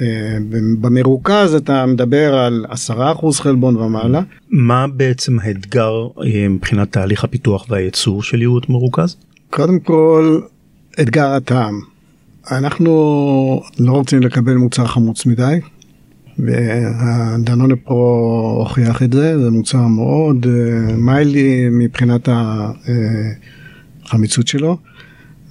אה, 0.00 0.36
במרוכז 0.80 1.54
אתה 1.54 1.86
מדבר 1.86 2.34
על 2.34 2.66
עשרה 2.68 3.12
אחוז 3.12 3.40
חלבון 3.40 3.76
ומעלה. 3.76 4.20
מה 4.50 4.86
בעצם 4.86 5.38
האתגר 5.38 6.08
אה, 6.24 6.48
מבחינת 6.48 6.92
תהליך 6.92 7.24
הפיתוח 7.24 7.66
והייצור 7.70 8.22
של 8.22 8.40
ייעוט 8.40 8.68
מרוכז? 8.68 9.16
קודם 9.50 9.80
כל 9.80 10.40
אתגר 11.00 11.26
הטעם. 11.26 11.80
אנחנו 12.50 12.92
לא 13.78 13.92
רוצים 13.92 14.20
לקבל 14.20 14.54
מוצר 14.54 14.86
חמוץ 14.86 15.26
מדי. 15.26 15.60
והדנונה 16.38 17.74
פה 17.84 18.56
הוכיח 18.58 19.02
את 19.02 19.12
זה, 19.12 19.38
זה 19.42 19.50
מוצר 19.50 19.86
מאוד 19.86 20.46
אה, 20.46 20.96
מיילי 20.96 21.68
מבחינת 21.70 22.28
החמיצות 24.04 24.46
שלו. 24.46 24.78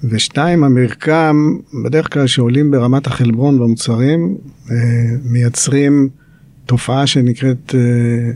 ושתיים, 0.04 0.64
המרקם, 0.64 1.56
בדרך 1.84 2.12
כלל 2.12 2.26
שעולים 2.26 2.70
ברמת 2.70 3.06
החלבון 3.06 3.58
במוצרים, 3.58 4.36
אה, 4.70 4.76
מייצרים 5.24 6.08
תופעה 6.66 7.06
שנקראת 7.06 7.74
אה, 7.74 8.30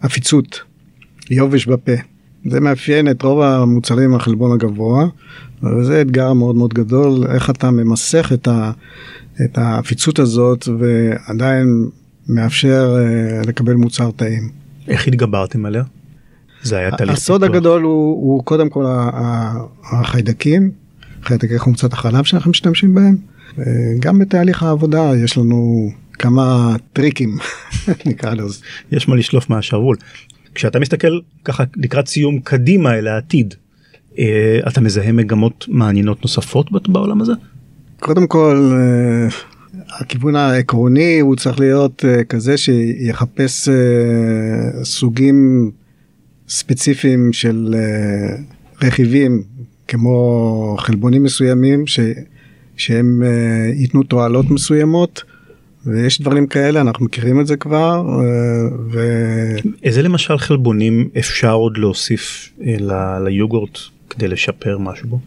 עפיצות, 0.00 0.60
יובש 1.30 1.66
בפה. 1.66 1.92
זה 2.50 2.60
מאפיין 2.60 3.10
את 3.10 3.22
רוב 3.22 3.40
המוצרים 3.40 4.10
עם 4.10 4.16
החלבון 4.16 4.52
הגבוה, 4.52 5.06
וזה 5.62 6.00
אתגר 6.00 6.32
מאוד 6.32 6.56
מאוד 6.56 6.74
גדול, 6.74 7.26
איך 7.26 7.50
אתה 7.50 7.70
ממסך 7.70 8.30
את, 8.34 8.48
ה, 8.48 8.72
את 9.44 9.58
העפיצות 9.58 10.18
הזאת 10.18 10.68
ועדיין 10.78 11.88
מאפשר 12.28 12.96
אה, 12.98 13.42
לקבל 13.46 13.74
מוצר 13.74 14.10
טעים. 14.10 14.50
איך 14.88 15.08
התגברתם 15.08 15.66
עליה? 15.66 15.82
זה 16.64 16.78
היה 16.78 16.90
תהליך 16.90 17.16
הסוד 17.16 17.40
פיתוח. 17.40 17.56
הגדול 17.56 17.82
הוא, 17.82 18.32
הוא 18.32 18.44
קודם 18.44 18.68
כל 18.68 18.84
החיידקים, 19.92 20.70
חיידקי 21.22 21.58
חומצת 21.58 21.92
החלב 21.92 22.24
שאנחנו 22.24 22.50
משתמשים 22.50 22.94
בהם. 22.94 23.16
אה, 23.58 23.64
גם 24.00 24.18
בתהליך 24.18 24.62
העבודה 24.62 25.10
יש 25.24 25.38
לנו 25.38 25.90
כמה 26.12 26.76
טריקים, 26.92 27.36
נקרא 28.06 28.34
לזה. 28.34 28.60
יש 28.92 29.08
מה 29.08 29.16
לשלוף 29.16 29.50
מהשרוול. 29.50 29.96
כשאתה 30.54 30.80
מסתכל 30.80 31.20
ככה 31.44 31.64
לקראת 31.76 32.08
סיום 32.08 32.40
קדימה 32.40 32.94
אל 32.94 33.06
העתיד, 33.06 33.54
אה, 34.18 34.58
אתה 34.68 34.80
מזהה 34.80 35.12
מגמות 35.12 35.66
מעניינות 35.68 36.22
נוספות 36.22 36.88
בעולם 36.88 37.20
הזה? 37.20 37.32
קודם 38.00 38.26
כל, 38.26 38.72
אה, 38.72 39.28
הכיוון 40.00 40.36
העקרוני 40.36 41.20
הוא 41.20 41.36
צריך 41.36 41.60
להיות 41.60 42.04
כזה 42.28 42.56
שיחפש 42.56 43.68
סוגים 44.82 45.70
ספציפיים 46.48 47.32
של 47.32 47.74
אה, 47.74 48.36
רכיבים 48.86 49.42
כמו 49.88 50.76
חלבונים 50.78 51.22
מסוימים 51.22 51.86
ש, 51.86 52.00
שהם 52.76 53.22
אה, 53.22 53.70
ייתנו 53.74 54.02
תועלות 54.02 54.50
מסוימות 54.50 55.22
ויש 55.86 56.20
דברים 56.20 56.46
כאלה 56.46 56.80
אנחנו 56.80 57.04
מכירים 57.04 57.40
את 57.40 57.46
זה 57.46 57.56
כבר 57.56 58.06
אה, 58.08 58.76
ו... 58.92 59.00
איזה 59.82 60.02
למשל 60.02 60.38
חלבונים 60.38 61.08
אפשר 61.18 61.52
עוד 61.52 61.78
להוסיף 61.78 62.52
ל- 62.58 63.18
ליוגורט 63.24 63.78
כדי 64.10 64.28
לשפר 64.28 64.78
משהו 64.78 65.08
בו? 65.08 65.20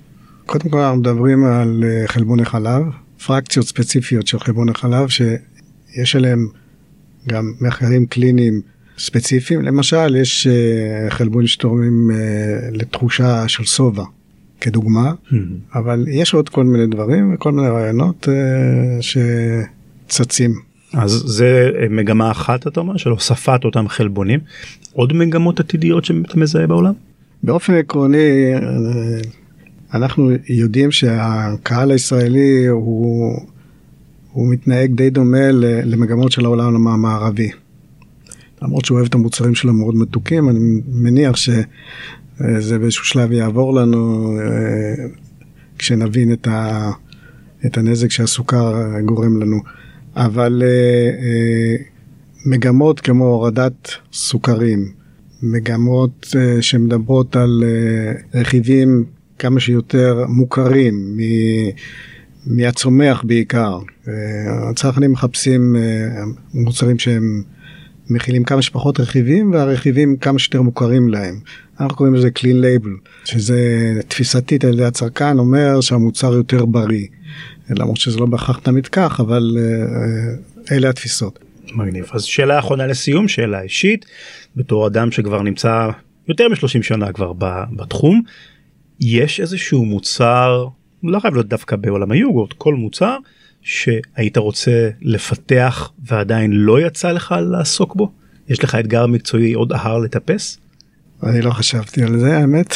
קודם 0.46 0.70
כל 0.70 0.80
אנחנו 0.80 0.98
מדברים 0.98 1.46
על 1.46 1.84
חלבוני 2.06 2.46
חלב, 2.46 2.84
פרקציות 3.26 3.66
ספציפיות 3.68 4.28
של 4.28 4.40
חלבוני 4.40 4.74
חלב 4.74 5.08
שיש 5.08 6.16
עליהם 6.16 6.48
גם 7.28 7.54
מחקרים 7.62 8.06
קליניים 8.06 8.62
ספציפיים. 8.98 9.62
למשל, 9.62 10.16
יש 10.16 10.48
אה, 10.48 11.10
חלבונים 11.10 11.48
שתורמים 11.48 12.12
אה, 12.12 12.18
לתחושה 12.74 13.48
של 13.48 13.64
שובע, 13.64 14.04
כדוגמה, 14.62 15.14
אבל 15.76 16.06
יש 16.08 16.34
עוד 16.34 16.50
כל 16.50 16.64
מיני 16.64 16.88
דברים 16.88 17.34
וכל 17.34 17.52
מיני 17.52 17.68
רעיונות 17.68 18.28
אה, 18.30 18.98
שצצים. 19.02 20.54
אז 20.94 21.12
זה 21.12 21.72
מגמה 21.90 22.32
אחת 22.32 22.68
אתה 22.68 22.80
אומר 22.80 22.98
של 22.98 23.10
הוספת 23.10 23.60
אותם 23.66 23.88
חלבונים. 23.88 24.40
עוד 24.94 25.14
מגמות 25.14 25.60
עתידיות 25.60 26.06
שאתה 26.06 26.38
מזהה 26.38 26.68
בעולם? 26.68 26.94
באופן 27.44 27.74
עקרוני, 27.74 28.54
אנחנו 29.94 30.32
יודעים 30.50 30.92
שהקהל 30.92 31.92
הישראלי 31.92 32.68
הוא, 32.68 33.34
הוא 34.32 34.54
מתנהג 34.54 34.96
די 34.96 35.10
דומה 35.10 35.52
למגמות 35.84 36.32
של 36.32 36.46
העולם 36.46 36.88
המערבי. 36.88 37.50
למרות 38.62 38.86
שהוא 38.86 38.96
אוהב 38.96 39.08
את 39.08 39.16
המוצרים 39.16 39.56
שלו 39.56 39.74
מאוד 39.74 39.96
מתוקים, 39.96 40.50
אני 40.50 40.60
מניח 40.88 41.36
שזה 41.36 42.80
באיזשהו 42.80 43.06
שלב 43.06 43.32
יעבור 43.32 43.74
לנו 43.74 44.32
אה, 44.40 45.06
כשנבין 45.78 46.34
את, 46.34 46.48
ה, 46.48 46.92
את 47.66 47.78
הנזק 47.78 48.12
שהסוכר 48.12 48.76
אה, 48.76 49.02
גורם 49.02 49.42
לנו. 49.42 49.58
אבל 50.16 50.64
אה, 50.66 50.68
אה, 51.24 51.76
מגמות 52.46 53.00
כמו 53.00 53.26
הורדת 53.26 53.92
סוכרים, 54.14 54.92
מגמות 55.44 56.36
אה, 56.40 56.62
שמדברות 56.62 57.36
על 57.36 57.64
אה, 57.66 58.40
רכיבים 58.42 59.06
כמה 59.40 59.60
שיותר 59.60 60.26
מוכרים 60.30 61.18
מ- 61.18 61.70
מהצומח 62.46 63.24
בעיקר. 63.28 63.80
אה, 64.08 64.14
הצרכנים 64.70 65.12
מחפשים 65.12 65.76
אה, 65.76 66.24
מוצרים 66.54 67.00
שהם 67.00 67.44
מכילים 68.10 68.44
כמה 68.44 68.62
שפחות 68.62 69.00
רכיבים 69.00 69.52
והרכיבים 69.54 70.18
כמה 70.18 70.40
שיותר 70.40 70.62
מוכרים 70.62 71.10
להם. 71.10 71.40
אנחנו 71.80 71.98
קוראים 71.98 72.16
לזה 72.16 72.30
clean 72.40 72.64
label, 72.64 73.10
שזה 73.26 73.60
תפיסתית 74.08 74.66
על 74.66 74.74
ידי 74.74 74.86
הצרכן 74.86 75.40
אומר 75.40 75.82
שהמוצר 75.82 76.34
יותר 76.34 76.66
בריא. 76.66 77.08
למרות 77.70 77.98
שזה 77.98 78.20
לא 78.20 78.26
בהכרח 78.26 78.60
תמיד 78.60 78.88
כך, 78.88 79.20
אבל 79.20 79.58
אה, 79.60 79.64
אה, 80.72 80.78
אלה 80.78 80.90
התפיסות. 80.90 81.40
מגניב. 81.74 82.06
אז 82.14 82.24
שאלה 82.24 82.60
אחרונה 82.60 82.88
לסיום, 82.88 83.28
שאלה 83.28 83.62
אישית, 83.62 84.06
בתור 84.56 84.88
אדם 84.88 85.12
שכבר 85.12 85.42
נמצא 85.42 85.90
יותר 86.28 86.50
מ-30 86.50 86.84
שנה 86.84 87.12
כבר 87.12 87.34
בתחום, 87.72 88.22
יש 89.00 89.40
איזשהו 89.40 89.86
מוצר, 89.86 90.68
לא 91.04 91.20
חייב 91.20 91.34
להיות 91.34 91.48
דווקא 91.48 91.76
בעולם 91.76 92.12
היוגורט, 92.12 92.54
כל 92.54 92.76
מוצר 92.76 93.18
שהיית 93.62 94.38
רוצה 94.38 94.90
לפתח 95.02 95.92
ועדיין 96.06 96.52
לא 96.52 96.82
יצא 96.82 97.12
לך 97.12 97.36
לעסוק 97.52 97.96
בו? 97.96 98.12
יש 98.50 98.64
לך 98.64 98.76
אתגר 98.76 99.08
מקצועי 99.08 99.54
עוד 99.54 99.74
הר 99.74 99.98
לטפס? 99.98 100.58
אני 101.24 101.42
לא 101.42 101.52
חשבתי 101.52 102.04
על 102.04 102.20
זה 102.20 102.38
האמת, 102.38 102.76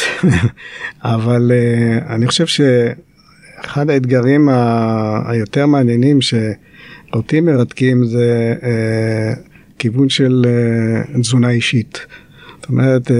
אבל 1.02 1.52
uh, 1.52 2.12
אני 2.12 2.26
חושב 2.26 2.46
שאחד 2.46 3.90
האתגרים 3.90 4.48
ה- 4.48 5.30
היותר 5.30 5.66
מעניינים 5.66 6.18
שאותי 6.20 7.40
מרתקים 7.40 8.04
זה 8.04 8.54
uh, 8.60 8.64
כיוון 9.78 10.08
של 10.08 10.46
uh, 11.14 11.20
תזונה 11.20 11.50
אישית. 11.50 12.06
זאת 12.60 12.68
אומרת, 12.68 13.06
uh, 13.06 13.10
uh, 13.10 13.12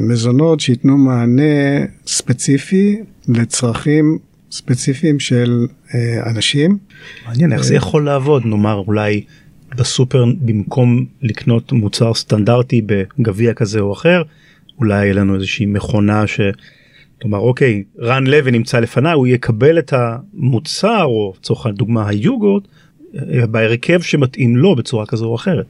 מזונות 0.00 0.60
שייתנו 0.60 0.96
מענה 0.96 1.84
ספציפי 2.06 2.96
לצרכים 3.28 4.18
ספציפיים 4.56 5.20
של 5.20 5.66
uh, 5.88 5.92
אנשים. 6.26 6.78
מעניין 7.26 7.52
איך 7.52 7.62
זה 7.62 7.74
יכול 7.74 8.04
לעבוד 8.04 8.46
נאמר 8.46 8.82
אולי 8.86 9.24
בסופר 9.76 10.24
במקום 10.40 11.04
לקנות 11.22 11.72
מוצר 11.72 12.14
סטנדרטי 12.14 12.82
בגביע 12.86 13.54
כזה 13.54 13.80
או 13.80 13.92
אחר 13.92 14.22
אולי 14.78 15.04
יהיה 15.04 15.14
לנו 15.14 15.34
איזושהי 15.34 15.66
מכונה 15.66 16.26
ש... 16.26 16.40
כלומר 17.22 17.38
אוקיי 17.38 17.84
רן 17.98 18.26
לוי 18.26 18.50
נמצא 18.50 18.80
לפניי 18.80 19.12
הוא 19.12 19.26
יקבל 19.26 19.78
את 19.78 19.92
המוצר 19.96 21.04
או 21.04 21.34
לצורך 21.38 21.66
הדוגמה 21.66 22.08
היוגורט 22.08 22.62
אה, 23.14 23.46
בהרכב 23.46 24.00
שמתאים 24.00 24.56
לו 24.56 24.76
בצורה 24.76 25.06
כזו 25.06 25.26
או 25.26 25.34
אחרת. 25.34 25.66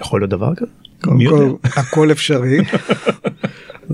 יכול 0.00 0.20
להיות 0.20 0.30
דבר 0.30 0.54
כזה? 0.54 0.70
קודם? 1.00 1.26
כל, 1.28 1.54
הכל 1.64 2.12
אפשרי. 2.12 2.58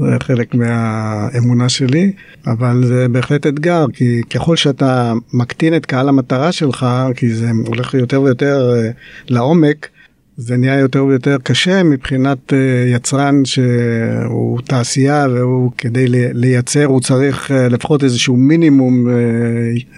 זה 0.00 0.16
חלק 0.22 0.54
מהאמונה 0.54 1.68
שלי, 1.68 2.12
אבל 2.46 2.82
זה 2.87 3.06
בהחלט 3.08 3.46
אתגר, 3.46 3.87
כי 3.92 4.20
ככל 4.30 4.56
שאתה 4.56 5.12
מקטין 5.32 5.76
את 5.76 5.87
קהל 5.87 6.08
המטרה 6.08 6.52
שלך, 6.52 6.87
כי 7.16 7.34
זה 7.34 7.50
הולך 7.66 7.94
יותר 7.94 8.22
ויותר 8.22 8.74
אה, 8.76 8.90
לעומק, 9.28 9.88
זה 10.37 10.56
נהיה 10.56 10.78
יותר 10.78 11.04
ויותר 11.04 11.37
קשה 11.42 11.82
מבחינת 11.82 12.52
אה, 12.52 12.58
יצרן 12.94 13.44
שהוא 13.44 14.61
תעשייה 14.64 15.26
והוא 15.34 15.70
כדי 15.78 16.08
לי- 16.08 16.32
לייצר 16.32 16.84
הוא 16.84 17.00
צריך 17.00 17.50
אה, 17.50 17.68
לפחות 17.68 18.04
איזשהו 18.04 18.37
מינימום 18.37 19.06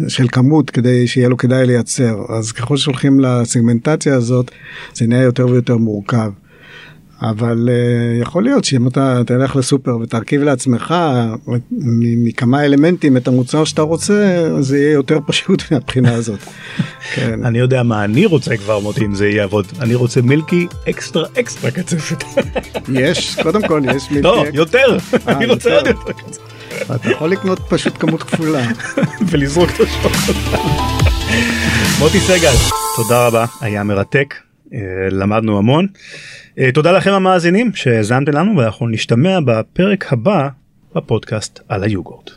של 0.08 0.26
כמות 0.28 0.70
כדי 0.70 1.06
שיהיה 1.06 1.28
לו 1.28 1.36
כדאי 1.36 1.66
לייצר 1.66 2.24
אז 2.28 2.52
ככל 2.52 2.76
שהולכים 2.76 3.20
לסגמנטציה 3.20 4.14
הזאת 4.14 4.50
זה 4.94 5.06
נהיה 5.06 5.22
יותר 5.22 5.46
ויותר 5.48 5.76
מורכב. 5.76 6.30
אבל 7.22 7.68
uh, 7.68 8.22
יכול 8.22 8.44
להיות 8.44 8.64
שאם 8.64 8.88
אתה 8.88 9.20
תלך 9.26 9.56
לסופר 9.56 9.96
ותרכיב 9.98 10.42
לעצמך 10.42 10.94
מכמה 12.00 12.64
אלמנטים 12.64 13.16
את 13.16 13.28
המוצר 13.28 13.64
שאתה 13.64 13.83
רוצה 13.83 14.48
זה 14.61 14.78
יהיה 14.78 14.92
יותר 14.92 15.18
פשוט 15.26 15.62
מהבחינה 15.70 16.14
הזאת. 16.14 16.38
כן. 17.14 17.44
אני 17.44 17.59
יודע 17.59 17.83
מה 17.83 18.04
אני 18.04 18.26
רוצה 18.26 18.56
כבר 18.56 18.78
מוטי 18.78 19.04
אם 19.04 19.14
זה 19.14 19.28
יעבוד 19.28 19.66
אני 19.80 19.94
רוצה 19.94 20.22
מילקי 20.22 20.66
אקסטרה 20.90 21.26
אקסטרה 21.40 21.70
קצפת. 21.70 22.24
יש 23.02 23.38
קודם 23.42 23.66
כל 23.66 23.83
יש 23.96 24.11
מילקי. 24.11 24.22
לא 24.22 24.44
יותר 24.52 24.96
אה, 25.28 25.33
אני 25.33 25.46
רוצה 25.46 25.76
עוד 25.76 25.87
יותר 25.87 26.12
קצפת. 26.12 26.50
אתה 26.94 27.11
יכול 27.11 27.30
לקנות 27.30 27.61
פשוט 27.68 27.92
כמות 27.98 28.22
כפולה 28.22 28.68
ולזרוק 29.28 29.70
את 29.70 29.80
השוקולד. 29.80 30.37
מוטי 31.98 32.20
סגל 32.20 32.52
תודה 32.96 33.26
רבה 33.26 33.44
היה 33.61 33.83
מרתק 33.83 34.49
למדנו 35.11 35.59
המון. 35.59 35.87
אה, 36.59 36.72
תודה 36.72 36.92
לכם 36.92 37.12
המאזינים 37.12 37.74
שהאזנתם 37.74 38.33
לנו 38.33 38.56
ואנחנו 38.56 38.88
נשתמע 38.88 39.38
בפרק 39.40 40.12
הבא 40.12 40.48
בפודקאסט 40.94 41.61
על 41.68 41.85
היוגורט. 41.85 42.30